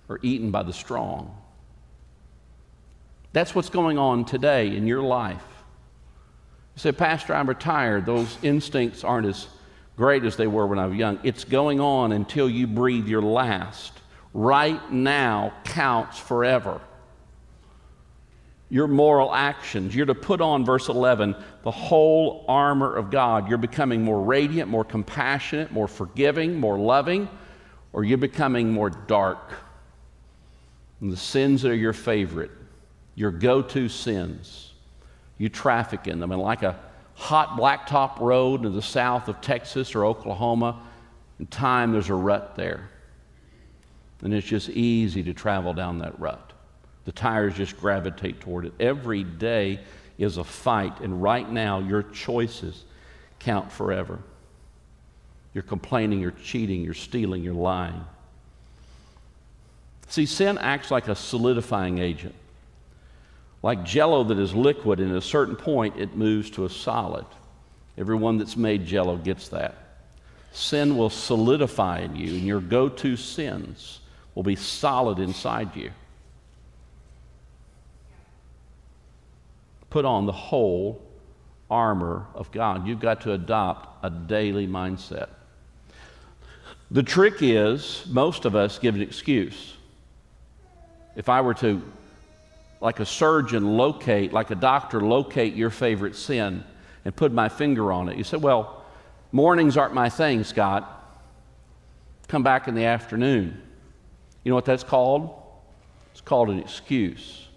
are 0.10 0.18
eaten 0.24 0.50
by 0.50 0.64
the 0.64 0.74
strong. 0.74 1.38
That's 3.32 3.54
what's 3.54 3.70
going 3.70 4.00
on 4.00 4.26
today 4.26 4.76
in 4.76 4.88
your 4.88 5.04
life. 5.04 5.46
You 6.76 6.80
say, 6.80 6.92
Pastor, 6.92 7.36
I'm 7.36 7.48
retired. 7.48 8.08
Those 8.08 8.36
instincts 8.42 9.04
aren't 9.04 9.28
as 9.28 9.48
great 9.96 10.24
as 10.24 10.38
they 10.38 10.48
were 10.48 10.66
when 10.66 10.80
I 10.80 10.88
was 10.88 10.98
young. 10.98 11.20
It's 11.22 11.44
going 11.44 11.80
on 11.80 12.14
until 12.14 12.50
you 12.50 12.66
breathe 12.66 13.08
your 13.08 13.22
last 13.22 13.99
right 14.34 14.92
now 14.92 15.54
counts 15.64 16.18
forever. 16.18 16.82
Your 18.72 18.88
moral 18.88 19.34
actions, 19.34 19.96
you're 19.96 20.06
to 20.06 20.16
put 20.16 20.42
on, 20.42 20.64
verse 20.64 20.90
11, 20.90 21.36
the 21.64 21.72
whole 21.72 22.46
armor 22.48 22.96
of 22.96 23.10
God. 23.10 23.50
You're 23.50 23.58
becoming 23.58 24.04
more 24.04 24.22
radiant, 24.22 24.70
more 24.70 24.84
compassionate, 24.84 25.72
more 25.72 25.88
forgiving, 25.88 26.60
more 26.60 26.78
loving, 26.78 27.28
or 27.94 28.04
you're 28.04 28.20
becoming 28.20 28.72
more 28.72 28.92
dark. 28.92 29.54
And 31.02 31.12
the 31.12 31.18
sins 31.18 31.64
that 31.64 31.72
are 31.72 31.76
your 31.76 31.94
favorite, 31.94 32.52
your 33.16 33.32
go 33.32 33.64
to 33.64 33.90
sins, 33.90 34.74
you 35.40 35.50
traffic 35.50 36.08
in 36.08 36.20
them. 36.20 36.32
And 36.32 36.42
like 36.42 36.62
a 36.62 36.80
hot 37.16 37.58
blacktop 37.58 38.20
road 38.20 38.66
in 38.66 38.74
the 38.74 38.82
south 38.84 39.28
of 39.28 39.42
Texas 39.42 39.96
or 39.96 40.06
Oklahoma, 40.06 40.80
in 41.40 41.48
time 41.48 41.92
there's 41.92 42.10
a 42.10 42.14
rut 42.14 42.56
there. 42.56 42.90
And 44.22 44.34
it's 44.34 44.48
just 44.48 44.70
easy 44.70 45.24
to 45.24 45.34
travel 45.34 45.74
down 45.74 46.00
that 46.00 46.20
rut. 46.20 46.52
The 47.06 47.12
tires 47.12 47.56
just 47.56 47.80
gravitate 47.80 48.42
toward 48.42 48.66
it. 48.66 48.74
Every 48.80 49.24
day 49.24 49.80
is 50.18 50.38
a 50.38 50.44
fight, 50.44 51.00
and 51.00 51.24
right 51.24 51.50
now, 51.50 51.80
your 51.80 52.04
choices 52.04 52.84
count 53.40 53.72
forever. 53.72 54.20
You're 55.54 55.64
complaining, 55.64 56.20
you're 56.20 56.32
cheating, 56.32 56.84
you're 56.84 56.94
stealing, 56.94 57.44
you're 57.44 57.54
lying. 57.54 58.04
See, 60.10 60.26
sin 60.26 60.58
acts 60.58 60.92
like 60.92 61.08
a 61.08 61.16
solidifying 61.16 62.00
agent. 62.00 62.36
Like 63.64 63.84
jello 63.84 64.24
that 64.26 64.38
is 64.38 64.54
liquid, 64.54 65.00
and 65.00 65.12
at 65.12 65.18
a 65.18 65.22
certain 65.22 65.56
point, 65.56 65.98
it 65.98 66.16
moves 66.16 66.50
to 66.52 66.66
a 66.66 66.70
solid. 66.70 67.26
Everyone 67.98 68.38
that's 68.38 68.58
made 68.58 68.86
jello 68.86 69.18
gets 69.18 69.50
that. 69.50 69.76
Sin 70.52 70.98
will 70.98 71.10
solidify 71.10 72.00
in 72.00 72.16
you, 72.16 72.34
and 72.36 72.44
your 72.46 72.62
go 72.62 72.90
to 72.90 73.16
sins 73.16 73.99
will 74.40 74.44
be 74.44 74.56
solid 74.56 75.20
inside 75.20 75.76
you. 75.76 75.92
Put 79.90 80.06
on 80.06 80.26
the 80.26 80.32
whole 80.32 81.02
armor 81.70 82.26
of 82.34 82.50
God. 82.50 82.88
You've 82.88 83.02
got 83.02 83.20
to 83.22 83.34
adopt 83.34 83.98
a 84.02 84.10
daily 84.10 84.66
mindset. 84.66 85.28
The 86.90 87.04
trick 87.04 87.42
is, 87.42 88.06
most 88.08 88.46
of 88.46 88.56
us 88.56 88.80
give 88.80 88.96
an 88.96 89.02
excuse. 89.02 89.74
If 91.18 91.28
I 91.28 91.42
were 91.42 91.56
to, 91.56 91.82
like 92.80 93.02
a 93.02 93.06
surgeon, 93.06 93.76
locate, 93.76 94.32
like 94.32 94.52
a 94.52 94.56
doctor, 94.56 95.02
locate 95.02 95.54
your 95.54 95.70
favorite 95.70 96.16
sin 96.16 96.64
and 97.04 97.14
put 97.14 97.34
my 97.34 97.50
finger 97.50 97.92
on 97.92 98.08
it, 98.08 98.18
you 98.18 98.24
say, 98.24 98.38
Well, 98.38 98.86
mornings 99.34 99.76
aren't 99.76 99.94
my 99.94 100.08
thing, 100.08 100.46
Scott. 100.46 100.96
Come 102.30 102.44
back 102.44 102.70
in 102.70 102.76
the 102.76 102.86
afternoon. 102.86 103.64
You 104.44 104.50
know 104.50 104.56
what 104.56 104.66
that's 104.66 104.84
called? 104.84 105.30
It's 106.12 106.22
called 106.22 106.50
an 106.50 106.60
excuse. 106.60 107.48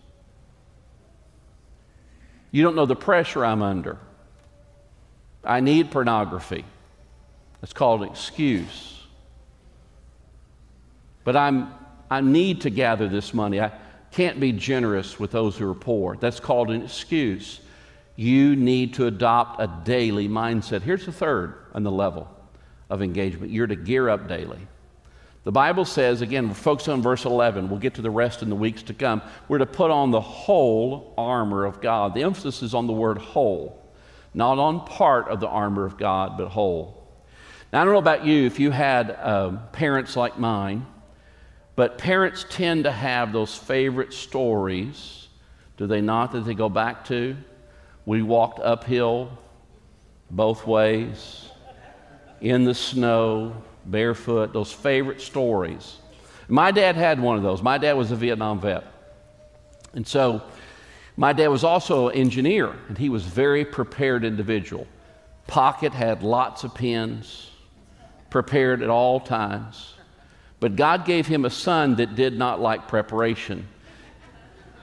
You 2.51 2.63
don't 2.63 2.77
know 2.77 2.87
the 2.87 2.97
pressure 2.97 3.45
I'm 3.45 3.63
under. 3.63 3.99
I 5.45 5.61
need 5.61 5.91
pornography. 5.91 6.65
It's 7.63 7.73
called 7.73 8.03
an 8.03 8.09
excuse. 8.09 9.01
But 11.25 11.37
I'm, 11.37 11.73
I 12.11 12.21
need 12.21 12.63
to 12.63 12.71
gather 12.71 13.09
this 13.09 13.33
money. 13.33 13.61
I 13.61 13.73
can't 14.11 14.39
be 14.39 14.53
generous 14.53 15.19
with 15.19 15.31
those 15.31 15.57
who 15.57 15.71
are 15.71 15.75
poor. 15.75 16.17
That's 16.17 16.41
called 16.41 16.71
an 16.71 16.83
excuse. 16.83 17.61
You 18.17 18.55
need 18.57 18.95
to 18.95 19.07
adopt 19.07 19.61
a 19.61 19.71
daily 19.85 20.29
mindset. 20.29 20.83
Here's 20.83 21.07
the 21.07 21.13
third 21.13 21.55
on 21.73 21.83
the 21.83 21.91
level 21.91 22.29
of 22.91 23.01
engagement. 23.01 23.53
You're 23.53 23.67
to 23.67 23.77
gear 23.77 24.09
up 24.09 24.29
daily. 24.29 24.61
The 25.45 25.53
Bible 25.53 25.85
says, 25.85 26.21
again, 26.21 26.49
we're 26.49 26.93
on 26.93 27.03
verse 27.03 27.25
11. 27.25 27.69
We'll 27.69 27.81
get 27.81 27.95
to 27.95 28.03
the 28.03 28.11
rest 28.11 28.43
in 28.43 28.49
the 28.49 28.55
weeks 28.55 28.85
to 28.85 28.95
come. 28.95 29.23
We're 29.49 29.59
to 29.59 29.67
put 29.67 29.91
on 29.91 30.13
the 30.13 30.21
whole 30.21 31.15
armor 31.19 31.65
of 31.65 31.81
God. 31.81 32.15
The 32.15 32.23
emphasis 32.23 32.63
is 32.63 32.75
on 32.75 32.87
the 32.87 32.93
word 32.93 33.19
whole, 33.19 33.83
not 34.35 34.59
on 34.59 34.87
part 34.87 35.27
of 35.29 35.41
the 35.41 35.49
armor 35.49 35.85
of 35.85 35.99
God, 35.99 36.39
but 36.39 36.49
whole. 36.49 37.09
Now, 37.73 37.83
I 37.83 37.85
don't 37.85 37.93
know 37.93 37.99
about 37.99 38.25
you 38.25 38.47
if 38.47 38.61
you 38.61 38.71
had 38.71 39.11
uh, 39.11 39.57
parents 39.73 40.15
like 40.15 40.39
mine, 40.39 40.87
but 41.75 41.99
parents 41.99 42.47
tend 42.49 42.85
to 42.85 42.93
have 42.93 43.33
those 43.33 43.57
favorite 43.57 44.13
stories, 44.13 45.29
do 45.77 45.89
they 45.89 46.01
not, 46.01 46.31
that 46.33 46.45
they 46.45 46.55
go 46.55 46.69
back 46.69 47.05
to? 47.07 47.37
We 48.07 48.23
walked 48.23 48.61
uphill 48.61 49.39
both 50.31 50.67
ways, 50.67 51.49
in 52.41 52.65
the 52.65 52.75
snow, 52.75 53.63
barefoot, 53.85 54.53
those 54.53 54.73
favorite 54.73 55.21
stories. 55.21 55.97
My 56.49 56.71
dad 56.71 56.97
had 56.97 57.21
one 57.21 57.37
of 57.37 57.43
those. 57.43 57.63
My 57.63 57.79
dad 57.79 57.95
was 57.95 58.11
a 58.11 58.17
Vietnam 58.17 58.61
vet. 58.61 58.85
And 59.95 60.07
so 60.07 60.43
my 61.17 61.33
dad 61.33 61.49
was 61.49 61.65
also 61.65 62.09
an 62.09 62.17
engineer, 62.17 62.75
and 62.89 62.97
he 62.97 63.09
was 63.09 63.27
a 63.27 63.31
very 63.31 63.65
prepared 63.65 64.25
individual. 64.25 64.87
Pocket 65.47 65.93
had 65.93 66.23
lots 66.23 66.65
of 66.65 66.75
pens, 66.75 67.51
prepared 68.31 68.83
at 68.83 68.89
all 68.89 69.21
times. 69.21 69.95
But 70.61 70.77
God 70.77 71.05
gave 71.05 71.27
him 71.27 71.45
a 71.45 71.51
son 71.51 71.97
that 71.97 72.15
did 72.15 72.39
not 72.39 72.61
like 72.61 72.89
preparation. 72.89 73.69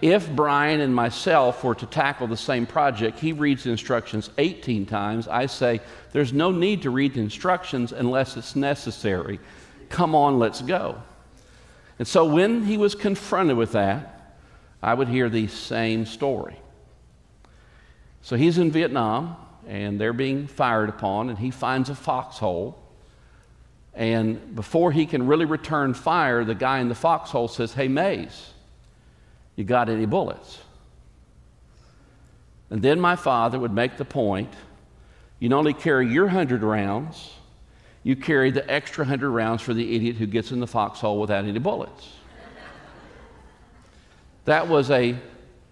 If 0.02 0.34
Brian 0.34 0.80
and 0.80 0.96
myself 0.96 1.64
were 1.64 1.76
to 1.76 1.86
tackle 1.86 2.28
the 2.28 2.38
same 2.38 2.66
project, 2.66 3.20
he 3.20 3.34
reads 3.34 3.64
the 3.64 3.72
instructions 3.72 4.30
18 4.38 4.86
times. 4.86 5.28
I 5.28 5.48
say, 5.48 5.82
There's 6.14 6.32
no 6.32 6.52
need 6.52 6.84
to 6.84 6.90
read 6.90 7.16
the 7.16 7.20
instructions 7.20 7.92
unless 7.92 8.38
it's 8.38 8.56
necessary. 8.56 9.40
Come 9.90 10.16
on, 10.16 10.40
let's 10.40 10.62
go. 10.62 11.02
And 11.98 12.08
so 12.08 12.26
when 12.26 12.64
he 12.64 12.78
was 12.78 12.96
confronted 12.96 13.58
with 13.58 13.74
that, 13.74 14.38
I 14.82 14.94
would 14.94 15.10
hear 15.10 15.28
the 15.28 15.48
same 15.48 16.06
story. 16.06 16.56
So 18.22 18.38
he's 18.38 18.58
in 18.58 18.72
Vietnam, 18.72 19.36
and 19.68 20.00
they're 20.00 20.14
being 20.14 20.48
fired 20.48 20.88
upon, 20.88 21.30
and 21.30 21.38
he 21.38 21.52
finds 21.52 21.90
a 21.90 21.96
foxhole. 21.96 22.82
And 23.94 24.56
before 24.56 24.94
he 24.94 25.06
can 25.06 25.28
really 25.28 25.46
return 25.46 25.94
fire, 25.94 26.46
the 26.46 26.56
guy 26.56 26.80
in 26.80 26.88
the 26.88 26.96
foxhole 26.96 27.50
says, 27.50 27.74
Hey, 27.74 27.90
Mays. 27.90 28.54
You 29.60 29.66
got 29.66 29.90
any 29.90 30.06
bullets? 30.06 30.60
And 32.70 32.82
then 32.82 32.98
my 32.98 33.18
father 33.18 33.60
would 33.60 33.74
make 33.74 33.98
the 33.98 34.06
point 34.06 34.54
you 35.40 35.50
not 35.50 35.58
only 35.58 35.74
carry 35.74 36.08
your 36.10 36.28
100 36.28 36.64
rounds, 36.64 37.34
you 38.02 38.16
carry 38.16 38.52
the 38.52 38.72
extra 38.72 39.04
100 39.04 39.30
rounds 39.30 39.62
for 39.62 39.74
the 39.74 39.94
idiot 39.94 40.16
who 40.16 40.28
gets 40.28 40.54
in 40.54 40.62
the 40.62 40.68
foxhole 40.68 41.20
without 41.20 41.44
any 41.44 41.60
bullets. 41.60 42.08
that 44.46 44.70
was 44.70 44.90
a 44.92 45.18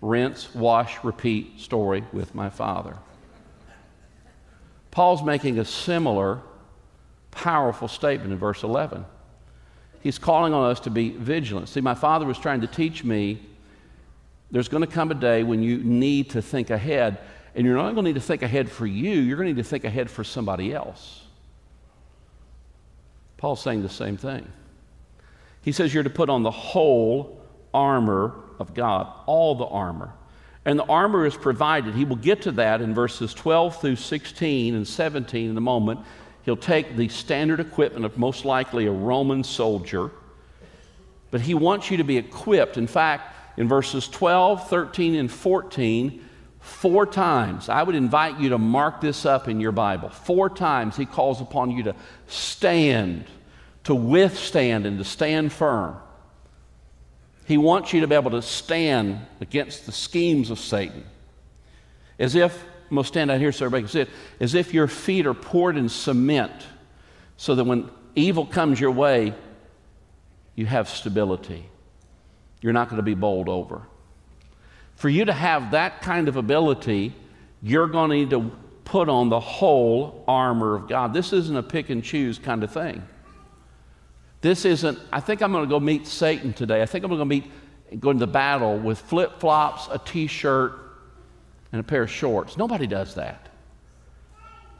rinse, 0.02 0.54
wash, 0.54 1.02
repeat 1.06 1.58
story 1.58 2.04
with 2.12 2.36
my 2.36 2.50
father. 2.50 2.97
Paul's 4.91 5.23
making 5.23 5.60
a 5.60 5.65
similar 5.65 6.41
powerful 7.32 7.88
statement 7.88 8.34
in 8.34 8.38
verse 8.38 8.63
11. 8.63 9.06
He's 10.02 10.19
calling 10.19 10.54
on 10.54 10.69
us 10.69 10.82
to 10.82 10.89
be 10.89 11.12
vigilant. 11.12 11.69
See, 11.69 11.80
my 11.80 11.95
father 11.95 12.26
was 12.26 12.38
trying 12.38 12.60
to 12.60 12.67
teach 12.67 13.06
me 13.06 13.39
there's 14.52 14.70
going 14.70 14.82
to 14.82 14.88
come 14.88 15.12
a 15.12 15.16
day 15.16 15.44
when 15.44 15.62
you 15.62 15.78
need 15.78 16.32
to 16.32 16.42
think 16.42 16.70
ahead, 16.70 17.20
and 17.56 17.66
you're 17.66 17.76
not 17.76 17.94
going 17.94 18.06
to 18.06 18.12
need 18.12 18.16
to 18.16 18.22
think 18.22 18.44
ahead 18.44 18.70
for 18.70 18.86
you, 18.86 19.12
you're 19.12 19.38
going 19.38 19.48
to 19.48 19.54
need 19.54 19.64
to 19.64 19.70
think 19.70 19.84
ahead 19.84 20.10
for 20.10 20.24
somebody 20.24 20.74
else. 20.74 21.24
Paul's 23.38 23.62
saying 23.62 23.84
the 23.84 23.90
same 23.90 24.18
thing. 24.18 24.48
He 25.62 25.72
says 25.72 25.94
you're 25.94 26.04
to 26.04 26.10
put 26.10 26.30
on 26.30 26.44
the 26.44 26.52
whole 26.52 27.42
armor 27.74 28.36
of 28.60 28.74
God, 28.74 29.12
all 29.26 29.56
the 29.56 29.66
armor. 29.66 30.14
And 30.66 30.78
the 30.78 30.86
armor 30.86 31.26
is 31.26 31.36
provided. 31.36 31.96
He 31.96 32.04
will 32.04 32.16
get 32.18 32.42
to 32.44 32.52
that 32.54 32.82
in 32.82 32.94
verses 32.94 33.34
12 33.34 33.80
through 33.80 33.96
16 33.96 34.76
and 34.76 34.88
17 34.88 35.50
in 35.50 35.58
a 35.58 35.62
moment. 35.62 36.02
He'll 36.44 36.58
take 36.58 36.96
the 36.96 37.08
standard 37.10 37.60
equipment 37.60 38.06
of 38.06 38.18
most 38.18 38.46
likely 38.46 38.86
a 38.86 38.92
Roman 38.92 39.44
soldier, 39.44 40.12
but 41.32 41.42
he 41.42 41.54
wants 41.54 41.92
you 41.92 41.98
to 41.98 42.04
be 42.04 42.18
equipped. 42.18 42.78
In 42.78 42.88
fact, 42.88 43.34
in 43.58 43.67
verses 43.67 44.08
12, 44.08 44.70
13, 44.70 45.15
and 45.15 45.32
14, 45.32 46.24
four 46.60 47.06
times. 47.06 47.70
I 47.70 47.82
would 47.82 47.96
invite 47.96 48.39
you 48.39 48.50
to 48.50 48.58
mark 48.58 49.02
this 49.02 49.26
up 49.26 49.48
in 49.48 49.60
your 49.60 49.72
Bible. 49.72 50.10
Four 50.10 50.50
times 50.50 50.96
he 50.96 51.06
calls 51.06 51.41
upon 51.41 51.72
you 51.72 51.84
to 51.84 51.96
stand, 52.28 53.26
to 53.86 53.96
withstand, 53.96 54.86
and 54.86 55.00
to 55.00 55.04
stand 55.04 55.52
firm. 55.52 55.98
He 57.46 57.58
wants 57.58 57.93
you 57.93 58.02
to 58.02 58.08
be 58.08 58.15
able 58.15 58.32
to 58.32 58.41
stand 58.41 59.26
against 59.39 59.86
the 59.86 59.91
schemes 59.91 60.52
of 60.52 60.60
Satan. 60.60 61.04
As 62.20 62.36
if, 62.36 62.63
I'm 62.89 62.96
going 62.96 63.04
to 63.04 63.08
stand 63.08 63.32
out 63.32 63.39
here 63.39 63.52
so 63.52 63.65
everybody 63.65 63.84
can 63.84 63.91
see 63.91 64.02
it, 64.02 64.10
as 64.39 64.54
if 64.54 64.74
your 64.74 64.88
feet 64.88 65.26
are 65.26 65.34
poured 65.34 65.78
in 65.78 65.89
cement 65.89 66.52
so 67.38 67.56
that 67.56 67.63
when 67.63 67.89
evil 68.15 68.46
comes 68.46 68.80
your 68.80 68.91
way, 68.91 69.34
you 70.56 70.65
have 70.65 70.89
stability 70.89 71.70
you're 72.62 72.74
not 72.74 72.89
going 72.89 72.98
to 72.98 73.04
be 73.04 73.13
bowled 73.13 73.50
over. 73.50 73.82
For 74.96 75.10
you 75.10 75.26
to 75.26 75.34
have 75.34 75.72
that 75.72 76.02
kind 76.02 76.28
of 76.28 76.38
ability, 76.38 77.13
you're 77.62 77.88
going 77.88 78.10
to 78.10 78.15
need 78.15 78.30
to 78.32 78.52
put 78.84 79.10
on 79.10 79.30
the 79.30 79.39
whole 79.39 80.24
armor 80.28 80.76
of 80.76 80.88
God. 80.88 81.13
This 81.13 81.34
isn't 81.34 81.56
a 81.56 81.63
pick 81.63 81.89
and 81.89 82.04
choose 82.04 82.39
kind 82.39 82.63
of 82.63 82.72
thing. 82.72 83.04
This 84.41 84.65
isn't, 84.65 84.98
I 85.12 85.20
think 85.20 85.41
I'm 85.41 85.52
going 85.52 85.65
to 85.65 85.70
go 85.70 85.80
meet 85.80 86.08
Satan 86.08 86.54
today. 86.54 86.82
I 86.82 86.86
think 86.86 87.04
I'm 87.04 87.10
going 87.10 87.20
to 87.20 87.26
meet, 87.26 87.52
go 88.00 88.12
into 88.12 88.28
battle 88.28 88.78
with 88.78 89.00
flip 89.00 89.39
flops, 89.39 89.88
a 89.91 90.00
t 90.00 90.28
shirt, 90.28 90.74
and 91.72 91.82
a 91.82 91.84
pair 91.84 92.04
of 92.04 92.12
shorts. 92.12 92.58
Nobody 92.58 92.88
does 92.88 93.15
that. 93.15 93.50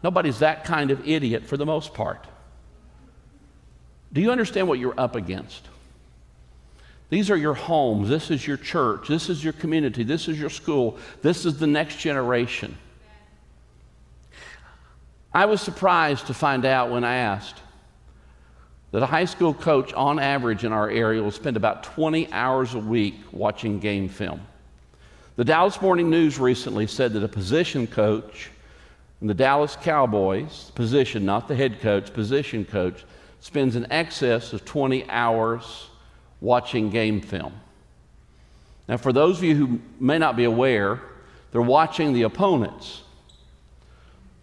Nobody's 0.04 0.40
that 0.40 0.64
kind 0.64 0.92
of 0.92 1.08
idiot 1.08 1.46
for 1.46 1.58
the 1.58 1.66
most 1.66 1.94
part. 1.94 2.26
Do 4.14 4.22
you 4.22 4.32
understand 4.32 4.68
what 4.68 4.80
you're 4.80 5.00
up 5.00 5.16
against? 5.16 5.68
These 7.10 7.32
are 7.32 7.38
your 7.38 7.54
homes. 7.54 8.10
This 8.10 8.30
is 8.32 8.46
your 8.46 8.58
church. 8.58 9.08
This 9.08 9.30
is 9.30 9.44
your 9.44 9.54
community. 9.54 10.04
This 10.04 10.28
is 10.28 10.40
your 10.40 10.50
school. 10.50 10.98
This 11.22 11.46
is 11.46 11.58
the 11.58 11.68
next 11.68 12.00
generation. 12.00 12.78
I 15.34 15.46
was 15.46 15.62
surprised 15.62 16.28
to 16.28 16.34
find 16.34 16.66
out 16.66 16.92
when 16.92 17.04
I 17.04 17.16
asked 17.16 17.62
that 18.92 19.04
a 19.04 19.06
high 19.06 19.26
school 19.26 19.54
coach, 19.54 19.94
on 19.94 20.20
average 20.20 20.64
in 20.64 20.72
our 20.72 20.90
area, 20.90 21.22
will 21.22 21.32
spend 21.32 21.58
about 21.58 21.84
20 21.84 22.32
hours 22.32 22.74
a 22.74 22.80
week 22.80 23.16
watching 23.32 23.80
game 23.80 24.10
film. 24.10 24.42
The 25.36 25.46
Dallas 25.46 25.82
Morning 25.82 26.10
News 26.10 26.40
recently 26.40 26.88
said 26.88 27.14
that 27.14 27.24
a 27.24 27.28
position 27.28 27.86
coach 27.86 28.50
in 29.22 29.28
the 29.28 29.34
Dallas 29.34 29.78
Cowboys, 29.82 30.72
position, 30.76 31.26
not 31.26 31.48
the 31.48 31.56
head 31.56 31.80
coach, 31.80 32.14
position 32.14 32.66
coach, 32.66 33.06
spends 33.40 33.76
in 33.76 33.92
excess 33.92 34.54
of 34.54 34.66
20 34.66 35.10
hours 35.10 35.87
watching 36.42 36.90
game 36.90 37.22
film. 37.22 37.54
Now, 38.88 38.98
for 38.98 39.12
those 39.12 39.38
of 39.38 39.44
you 39.44 39.56
who 39.56 39.80
may 40.00 40.18
not 40.18 40.36
be 40.36 40.46
aware, 40.46 41.02
they're 41.52 41.62
watching 41.62 42.14
the 42.14 42.24
opponents. 42.24 43.02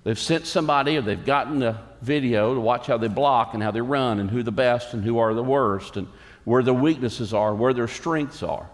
They've 0.04 0.18
sent 0.18 0.46
somebody 0.46 0.98
or 0.98 1.02
they've 1.02 1.24
gotten 1.24 1.62
a 1.62 1.82
video 2.02 2.54
to 2.54 2.60
watch 2.60 2.86
how 2.86 2.98
they 2.98 3.08
block 3.08 3.54
and 3.54 3.62
how 3.62 3.70
they 3.70 3.80
run 3.80 4.20
and 4.20 4.30
who 4.30 4.42
the 4.42 4.52
best 4.52 4.92
and 4.92 5.02
who 5.02 5.18
are 5.18 5.32
the 5.32 5.42
worst 5.42 5.96
and 5.96 6.06
where 6.44 6.62
their 6.62 6.74
weaknesses 6.74 7.32
are, 7.32 7.54
where 7.54 7.72
their 7.72 7.88
strengths 7.88 8.42
are. 8.42 8.68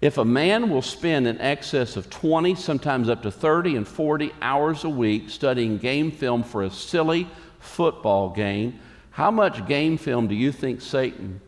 If 0.00 0.18
a 0.18 0.24
man 0.24 0.70
will 0.70 0.82
spend 0.82 1.26
in 1.26 1.40
excess 1.40 1.96
of 1.96 2.10
20, 2.10 2.54
sometimes 2.54 3.08
up 3.08 3.22
to 3.22 3.30
30 3.30 3.76
and 3.76 3.88
40 3.88 4.32
hours 4.40 4.84
a 4.84 4.88
week 4.88 5.30
studying 5.30 5.78
game 5.78 6.12
film 6.12 6.44
for 6.44 6.62
a 6.62 6.70
silly 6.70 7.26
football 7.58 8.30
game, 8.30 8.78
how 9.16 9.30
much 9.30 9.66
game 9.66 9.96
film 9.96 10.26
do 10.26 10.34
you 10.34 10.52
think 10.52 10.82
Satan 10.82 11.40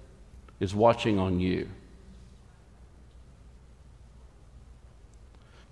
is 0.59 0.75
watching 0.75 1.19
on 1.19 1.39
you? 1.39 1.69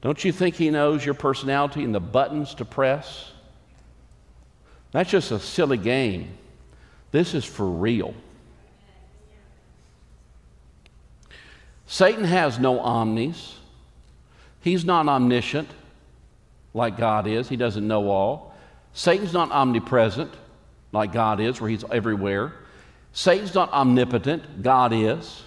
Don't 0.03 0.23
you 0.23 0.31
think 0.31 0.57
he 0.57 0.69
knows 0.69 1.07
your 1.07 1.15
personality 1.15 1.85
and 1.85 1.95
the 1.95 2.01
buttons 2.01 2.55
to 2.57 2.67
press? 2.67 3.33
That's 4.93 5.09
just 5.09 5.31
a 5.31 5.41
silly 5.41 5.79
game. 5.79 6.37
This 7.13 7.33
is 7.33 7.47
for 7.47 7.67
real. 7.67 8.13
Satan 11.87 12.25
has 12.25 12.59
no 12.59 12.79
omnis. 12.81 13.57
He's 14.61 14.85
not 14.85 15.09
omniscient 15.09 15.71
like 16.75 16.99
God 16.99 17.27
is. 17.27 17.49
He 17.49 17.57
doesn't 17.57 17.89
know 17.89 18.11
all. 18.11 18.55
Satan's 18.93 19.33
not 19.33 19.51
omnipresent 19.51 20.31
like 20.93 21.13
God 21.13 21.41
is, 21.41 21.61
where 21.61 21.71
He's 21.71 21.85
everywhere. 21.91 22.53
Satan's 23.13 23.55
not 23.55 23.73
omnipotent, 23.73 24.63
God 24.63 24.93
is. 24.93 25.43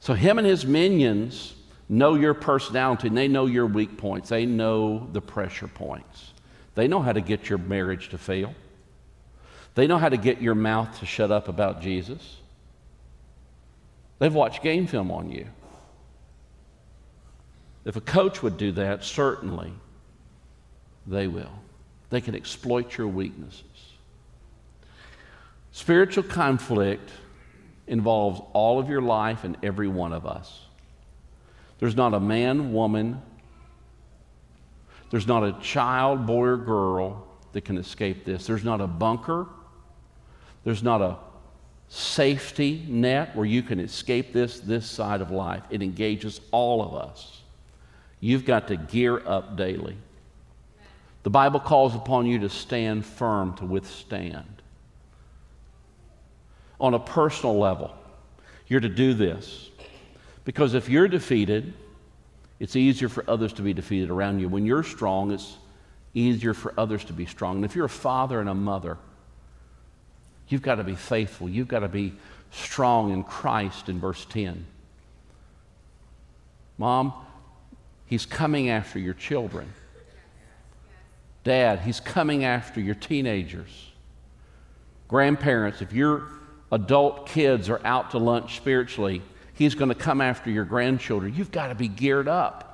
So, 0.00 0.14
him 0.14 0.38
and 0.38 0.46
his 0.46 0.66
minions 0.66 1.54
know 1.88 2.14
your 2.14 2.34
personality 2.34 3.08
and 3.08 3.16
they 3.16 3.28
know 3.28 3.46
your 3.46 3.66
weak 3.66 3.96
points, 3.96 4.28
they 4.28 4.46
know 4.46 5.08
the 5.12 5.20
pressure 5.20 5.68
points. 5.68 6.32
They 6.74 6.88
know 6.88 7.00
how 7.00 7.12
to 7.12 7.20
get 7.20 7.48
your 7.48 7.58
marriage 7.58 8.10
to 8.10 8.18
fail. 8.18 8.54
They 9.74 9.86
know 9.86 9.98
how 9.98 10.08
to 10.08 10.16
get 10.16 10.40
your 10.40 10.54
mouth 10.54 10.98
to 11.00 11.06
shut 11.06 11.30
up 11.30 11.48
about 11.48 11.82
Jesus. 11.82 12.36
They've 14.18 14.34
watched 14.34 14.62
game 14.62 14.86
film 14.86 15.10
on 15.10 15.30
you. 15.30 15.46
If 17.84 17.96
a 17.96 18.00
coach 18.00 18.42
would 18.42 18.56
do 18.56 18.72
that, 18.72 19.04
certainly 19.04 19.72
they 21.06 21.26
will. 21.26 21.52
They 22.10 22.20
can 22.20 22.34
exploit 22.34 22.98
your 22.98 23.08
weaknesses. 23.08 23.64
Spiritual 25.72 26.24
conflict 26.24 27.10
involves 27.86 28.40
all 28.52 28.78
of 28.78 28.88
your 28.88 29.02
life 29.02 29.44
and 29.44 29.56
every 29.62 29.88
one 29.88 30.12
of 30.12 30.26
us. 30.26 30.62
There's 31.78 31.96
not 31.96 32.14
a 32.14 32.20
man, 32.20 32.72
woman, 32.72 33.22
there's 35.10 35.26
not 35.26 35.42
a 35.42 35.52
child, 35.60 36.26
boy, 36.26 36.46
or 36.46 36.56
girl 36.56 37.26
that 37.52 37.64
can 37.64 37.76
escape 37.76 38.24
this. 38.24 38.46
There's 38.46 38.64
not 38.64 38.80
a 38.80 38.86
bunker, 38.86 39.46
there's 40.64 40.82
not 40.82 41.02
a 41.02 41.18
safety 41.88 42.84
net 42.86 43.34
where 43.34 43.46
you 43.46 43.62
can 43.62 43.80
escape 43.80 44.32
this 44.32 44.60
this 44.60 44.88
side 44.88 45.20
of 45.20 45.32
life. 45.32 45.64
It 45.70 45.82
engages 45.82 46.40
all 46.52 46.82
of 46.82 46.94
us. 46.94 47.40
You've 48.20 48.44
got 48.44 48.68
to 48.68 48.76
gear 48.76 49.26
up 49.26 49.56
daily. 49.56 49.96
The 51.22 51.30
Bible 51.30 51.60
calls 51.60 51.94
upon 51.94 52.26
you 52.26 52.38
to 52.40 52.48
stand 52.48 53.04
firm, 53.04 53.54
to 53.56 53.64
withstand. 53.64 54.59
On 56.80 56.94
a 56.94 56.98
personal 56.98 57.58
level, 57.58 57.94
you're 58.66 58.80
to 58.80 58.88
do 58.88 59.14
this. 59.14 59.70
Because 60.44 60.74
if 60.74 60.88
you're 60.88 61.08
defeated, 61.08 61.74
it's 62.58 62.76
easier 62.76 63.08
for 63.08 63.24
others 63.28 63.52
to 63.54 63.62
be 63.62 63.72
defeated 63.72 64.10
around 64.10 64.40
you. 64.40 64.48
When 64.48 64.66
you're 64.66 64.82
strong, 64.82 65.30
it's 65.32 65.56
easier 66.14 66.54
for 66.54 66.74
others 66.78 67.04
to 67.04 67.12
be 67.12 67.26
strong. 67.26 67.56
And 67.56 67.64
if 67.64 67.76
you're 67.76 67.86
a 67.86 67.88
father 67.88 68.40
and 68.40 68.48
a 68.48 68.54
mother, 68.54 68.98
you've 70.48 70.62
got 70.62 70.76
to 70.76 70.84
be 70.84 70.94
faithful. 70.94 71.48
You've 71.48 71.68
got 71.68 71.80
to 71.80 71.88
be 71.88 72.14
strong 72.50 73.12
in 73.12 73.22
Christ 73.22 73.88
in 73.88 74.00
verse 74.00 74.26
10. 74.30 74.66
Mom, 76.78 77.12
he's 78.06 78.26
coming 78.26 78.70
after 78.70 78.98
your 78.98 79.14
children. 79.14 79.72
Dad, 81.44 81.80
he's 81.80 82.00
coming 82.00 82.44
after 82.44 82.80
your 82.80 82.94
teenagers. 82.94 83.90
Grandparents, 85.08 85.82
if 85.82 85.92
your 85.92 86.28
adult 86.72 87.26
kids 87.26 87.68
are 87.68 87.80
out 87.84 88.12
to 88.12 88.18
lunch 88.18 88.56
spiritually, 88.56 89.22
He's 89.54 89.74
going 89.74 89.90
to 89.90 89.94
come 89.94 90.20
after 90.20 90.50
your 90.50 90.64
grandchildren. 90.64 91.34
You've 91.34 91.50
got 91.50 91.68
to 91.68 91.74
be 91.74 91.88
geared 91.88 92.28
up. 92.28 92.70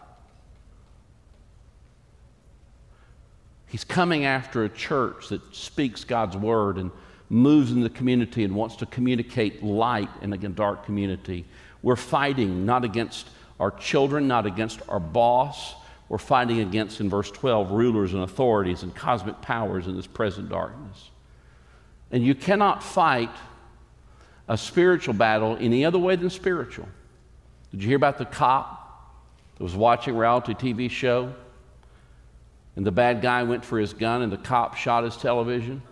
He's 3.67 3.83
coming 3.83 4.25
after 4.25 4.65
a 4.65 4.69
church 4.69 5.29
that 5.31 5.55
speaks 5.55 6.05
God's 6.05 6.37
word 6.37 6.79
and 6.79 6.93
moves 7.29 7.73
in 7.73 7.81
the 7.81 7.91
community 7.91 8.45
and 8.45 8.55
wants 8.55 8.77
to 8.77 8.87
communicate 8.87 9.63
light 9.63 10.09
in 10.23 10.33
a 10.33 10.37
dark 10.37 10.85
community. 10.85 11.45
We're 11.83 11.97
fighting 11.97 12.65
not 12.65 12.85
against 12.85 13.29
our 13.59 13.73
children, 13.73 14.29
not 14.29 14.47
against 14.47 14.81
our 14.89 15.01
boss. 15.01 15.75
We're 16.09 16.19
fighting 16.19 16.61
against, 16.61 17.01
in 17.01 17.11
verse 17.11 17.31
12, 17.33 17.73
rulers 17.73 18.15
and 18.15 18.23
authorities 18.23 18.85
and 18.85 18.95
cosmic 18.95 19.43
powers 19.43 19.89
in 19.89 19.97
this 19.97 20.07
present 20.07 20.49
darkness. 20.49 21.11
And 22.13 22.25
you 22.25 22.37
cannot 22.37 22.83
fight 22.83 23.31
a 24.49 24.57
spiritual 24.57 25.15
battle 25.15 25.57
any 25.61 25.85
other 25.85 25.99
way 25.99 26.17
than 26.17 26.31
spiritual. 26.31 26.89
Did 27.71 27.83
you 27.83 27.89
hear 27.89 27.97
about 27.97 28.19
the 28.19 28.25
cop 28.25 29.13
that 29.57 29.63
was 29.63 29.75
watching 29.75 30.15
a 30.15 30.19
reality 30.19 30.55
TV 30.55 30.91
show? 30.91 31.35
And 32.77 32.87
the 32.87 32.93
bad 32.93 33.23
guy 33.23 33.43
went 33.43 33.65
for 33.65 33.79
his 33.79 33.93
gun 33.93 34.23
and 34.23 34.31
the 34.31 34.37
cop 34.37 34.77
shot 34.77 35.05
his 35.05 35.17
television? 35.17 35.83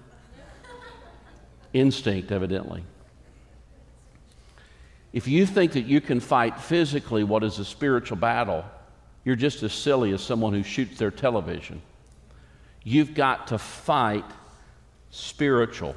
Instinct, 1.73 2.31
evidently. 2.31 2.85
If 5.13 5.27
you 5.29 5.47
think 5.47 5.73
that 5.73 5.87
you 5.87 6.01
can 6.01 6.21
fight 6.21 6.61
physically 6.61 7.25
what 7.25 7.43
is 7.43 7.59
a 7.59 7.65
spiritual 7.65 8.17
battle, 8.17 8.65
you're 9.25 9.37
just 9.37 9.63
as 9.63 9.73
silly 9.73 10.13
as 10.13 10.23
someone 10.23 10.53
who 10.53 10.63
shoots 10.63 10.99
their 10.99 11.11
television. 11.11 11.81
You've 12.83 13.15
got 13.15 13.49
to 13.49 13.59
fight 13.59 14.25
spiritual 15.11 15.95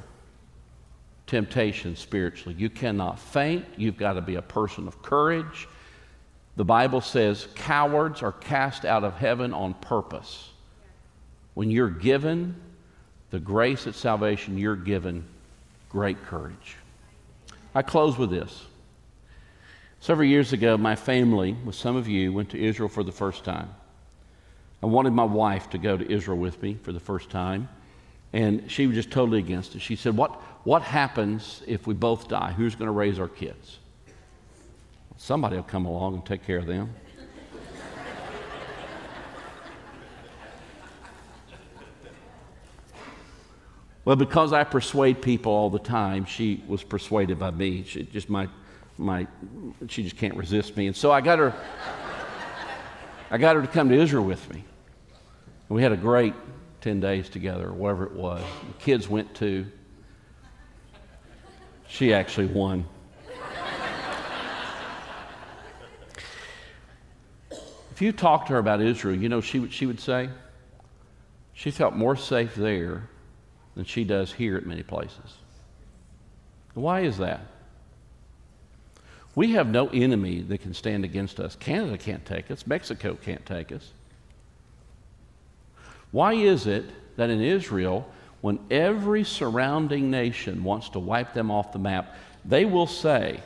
temptation 1.27 1.95
spiritually. 1.95 2.55
You 2.57 2.69
cannot 2.69 3.19
faint. 3.19 3.65
You've 3.75 3.97
got 3.97 4.13
to 4.13 4.21
be 4.21 4.35
a 4.35 4.41
person 4.41 4.87
of 4.87 5.01
courage. 5.01 5.67
The 6.55 6.65
Bible 6.65 7.01
says 7.01 7.47
cowards 7.53 8.23
are 8.23 8.31
cast 8.31 8.85
out 8.85 9.03
of 9.03 9.13
heaven 9.15 9.53
on 9.53 9.75
purpose. 9.75 10.49
When 11.53 11.69
you're 11.69 11.89
given 11.89 12.55
the 13.29 13.39
grace 13.39 13.85
at 13.85 13.95
salvation, 13.95 14.57
you're 14.57 14.75
given 14.75 15.25
great 15.89 16.23
courage. 16.25 16.77
I 17.75 17.81
close 17.81 18.17
with 18.17 18.31
this. 18.31 18.65
Several 19.99 20.27
years 20.27 20.53
ago, 20.53 20.77
my 20.77 20.95
family, 20.95 21.53
with 21.65 21.75
some 21.75 21.95
of 21.95 22.07
you, 22.07 22.31
went 22.31 22.51
to 22.51 22.63
Israel 22.63 22.89
for 22.89 23.03
the 23.03 23.11
first 23.11 23.43
time. 23.43 23.69
I 24.81 24.85
wanted 24.85 25.13
my 25.13 25.23
wife 25.23 25.69
to 25.71 25.77
go 25.77 25.97
to 25.97 26.11
Israel 26.11 26.37
with 26.37 26.61
me 26.61 26.77
for 26.81 26.91
the 26.91 26.99
first 26.99 27.29
time, 27.29 27.67
and 28.31 28.69
she 28.71 28.87
was 28.87 28.95
just 28.95 29.11
totally 29.11 29.39
against 29.39 29.75
it. 29.75 29.81
She 29.81 29.95
said, 29.95 30.15
What, 30.15 30.39
what 30.67 30.82
happens 30.82 31.63
if 31.65 31.88
we 31.88 31.93
both 31.93 32.27
die? 32.27 32.51
Who's 32.51 32.75
going 32.75 32.88
to 32.88 32.91
raise 32.91 33.19
our 33.19 33.30
kids? 33.30 33.80
Somebody 35.15 35.56
will 35.56 35.63
come 35.63 35.86
along 35.86 36.15
and 36.15 36.25
take 36.25 36.45
care 36.45 36.58
of 36.58 36.65
them. 36.65 36.93
well, 44.03 44.17
because 44.17 44.51
I 44.51 44.65
persuade 44.65 45.21
people 45.21 45.53
all 45.53 45.69
the 45.69 45.80
time, 45.80 46.25
she 46.25 46.62
was 46.67 46.84
persuaded 46.84 47.39
by 47.39 47.51
me. 47.51 47.86
She 47.86 48.03
just 48.03 48.30
my, 48.30 48.49
my, 48.97 49.25
she 49.88 50.03
just 50.03 50.17
can't 50.17 50.36
resist 50.36 50.75
me, 50.75 50.88
and 50.88 50.95
so 50.97 51.13
I 51.13 51.21
got 51.21 51.39
her. 51.39 51.53
I 53.32 53.38
got 53.38 53.56
her 53.56 53.62
to 53.62 53.69
come 53.69 53.88
to 53.88 53.95
Israel 53.95 54.25
with 54.25 54.53
me. 54.53 54.65
We 55.69 55.82
had 55.82 55.93
a 55.93 55.97
great 55.97 56.34
10 56.82 56.99
days 56.99 57.30
together, 57.30 57.69
or 57.69 57.73
whatever 57.73 58.03
it 58.03 58.12
was. 58.12 58.43
The 58.67 58.84
kids 58.84 59.08
went 59.08 59.34
too. 59.34 59.67
She 61.88 62.13
actually 62.13 62.47
won. 62.47 62.86
if 67.91 68.02
you 68.02 68.12
talk 68.12 68.45
to 68.45 68.54
her 68.54 68.60
about 68.60 68.82
Israel, 68.82 69.17
you 69.17 69.30
know 69.30 69.41
she, 69.41 69.69
she 69.69 69.86
would 69.86 70.00
say? 70.00 70.30
She 71.54 71.71
felt 71.71 71.95
more 71.95 72.15
safe 72.15 72.54
there 72.54 73.10
than 73.76 73.86
she 73.86 74.04
does 74.04 74.34
here 74.34 74.58
at 74.58 74.65
many 74.65 74.84
places. 74.84 75.38
Why 76.76 77.02
is 77.02 77.17
that? 77.17 77.41
We 79.34 79.54
have 79.54 79.67
no 79.67 79.88
enemy 79.89 80.41
that 80.41 80.62
can 80.62 80.73
stand 80.73 81.04
against 81.04 81.39
us. 81.39 81.56
Canada 81.56 81.97
can't 81.97 82.26
take 82.26 82.52
us, 82.52 82.67
Mexico 82.67 83.15
can't 83.15 83.45
take 83.45 83.71
us. 83.71 83.91
Why 86.12 86.34
is 86.34 86.67
it 86.67 86.86
that 87.17 87.30
in 87.30 87.41
Israel, 87.41 88.08
when 88.41 88.60
every 88.69 89.23
surrounding 89.23 90.12
nation 90.12 90.63
wants 90.63 90.89
to 90.89 91.00
wipe 91.00 91.34
them 91.34 91.50
off 91.50 91.71
the 91.71 91.80
map, 91.80 92.15
they 92.45 92.65
will 92.65 92.88
say, 92.88 93.39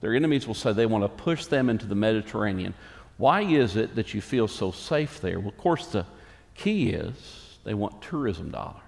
their 0.00 0.14
enemies 0.14 0.46
will 0.46 0.54
say 0.54 0.72
they 0.72 0.86
want 0.86 1.04
to 1.04 1.08
push 1.08 1.46
them 1.46 1.68
into 1.68 1.86
the 1.86 1.94
Mediterranean. 1.94 2.74
Why 3.16 3.42
is 3.42 3.76
it 3.76 3.96
that 3.96 4.14
you 4.14 4.20
feel 4.20 4.46
so 4.46 4.70
safe 4.70 5.20
there? 5.20 5.40
Well, 5.40 5.48
of 5.48 5.56
course, 5.56 5.86
the 5.86 6.06
key 6.54 6.90
is 6.90 7.58
they 7.64 7.74
want 7.74 8.02
tourism 8.02 8.50
dollars, 8.50 8.82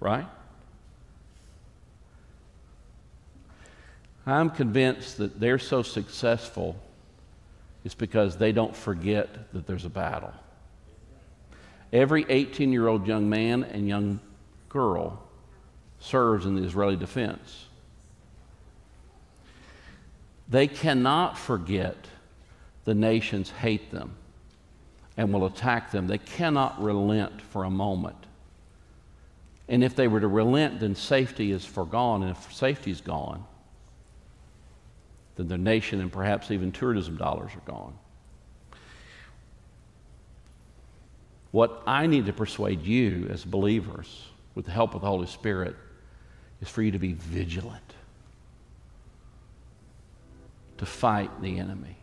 right? 0.00 0.26
I'm 4.26 4.50
convinced 4.50 5.18
that 5.18 5.38
they're 5.38 5.58
so 5.58 5.82
successful 5.82 6.76
is 7.84 7.94
because 7.94 8.38
they 8.38 8.52
don't 8.52 8.74
forget 8.74 9.52
that 9.52 9.66
there's 9.66 9.84
a 9.84 9.90
battle. 9.90 10.32
Every 11.92 12.24
18 12.28 12.72
year 12.72 12.88
old 12.88 13.06
young 13.06 13.28
man 13.28 13.64
and 13.64 13.86
young 13.86 14.20
girl 14.74 15.22
serves 16.00 16.44
in 16.44 16.56
the 16.56 16.62
Israeli 16.62 16.96
defense. 16.96 17.66
They 20.48 20.66
cannot 20.66 21.38
forget 21.38 21.96
the 22.84 22.94
nations 22.94 23.48
hate 23.48 23.90
them 23.90 24.14
and 25.16 25.32
will 25.32 25.46
attack 25.46 25.92
them. 25.92 26.06
They 26.08 26.18
cannot 26.18 26.82
relent 26.82 27.40
for 27.40 27.64
a 27.64 27.70
moment. 27.70 28.16
And 29.68 29.82
if 29.82 29.96
they 29.96 30.08
were 30.08 30.20
to 30.20 30.28
relent, 30.28 30.80
then 30.80 30.94
safety 30.94 31.52
is 31.52 31.64
forgone. 31.64 32.22
And 32.22 32.32
if 32.32 32.52
safety 32.52 32.90
is 32.90 33.00
gone, 33.00 33.44
then 35.36 35.48
their 35.48 35.56
nation 35.56 36.00
and 36.00 36.12
perhaps 36.12 36.50
even 36.50 36.72
tourism 36.72 37.16
dollars 37.16 37.52
are 37.54 37.70
gone. 37.70 37.94
What 41.52 41.82
I 41.86 42.08
need 42.08 42.26
to 42.26 42.32
persuade 42.32 42.82
you 42.82 43.28
as 43.30 43.44
believers 43.44 44.26
with 44.54 44.66
the 44.66 44.70
help 44.70 44.94
of 44.94 45.00
the 45.00 45.06
Holy 45.06 45.26
Spirit, 45.26 45.74
is 46.60 46.68
for 46.68 46.82
you 46.82 46.90
to 46.90 46.98
be 46.98 47.14
vigilant, 47.14 47.94
to 50.78 50.86
fight 50.86 51.42
the 51.42 51.58
enemy. 51.58 51.96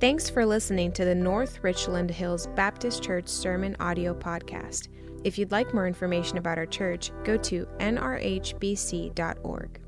Thanks 0.00 0.30
for 0.30 0.46
listening 0.46 0.92
to 0.92 1.04
the 1.04 1.14
North 1.14 1.62
Richland 1.62 2.10
Hills 2.10 2.46
Baptist 2.56 3.02
Church 3.02 3.28
Sermon 3.28 3.76
Audio 3.80 4.14
Podcast. 4.14 4.88
If 5.24 5.36
you'd 5.36 5.52
like 5.52 5.74
more 5.74 5.86
information 5.86 6.38
about 6.38 6.56
our 6.56 6.64
church, 6.64 7.10
go 7.22 7.36
to 7.36 7.66
nrhbc.org. 7.78 9.80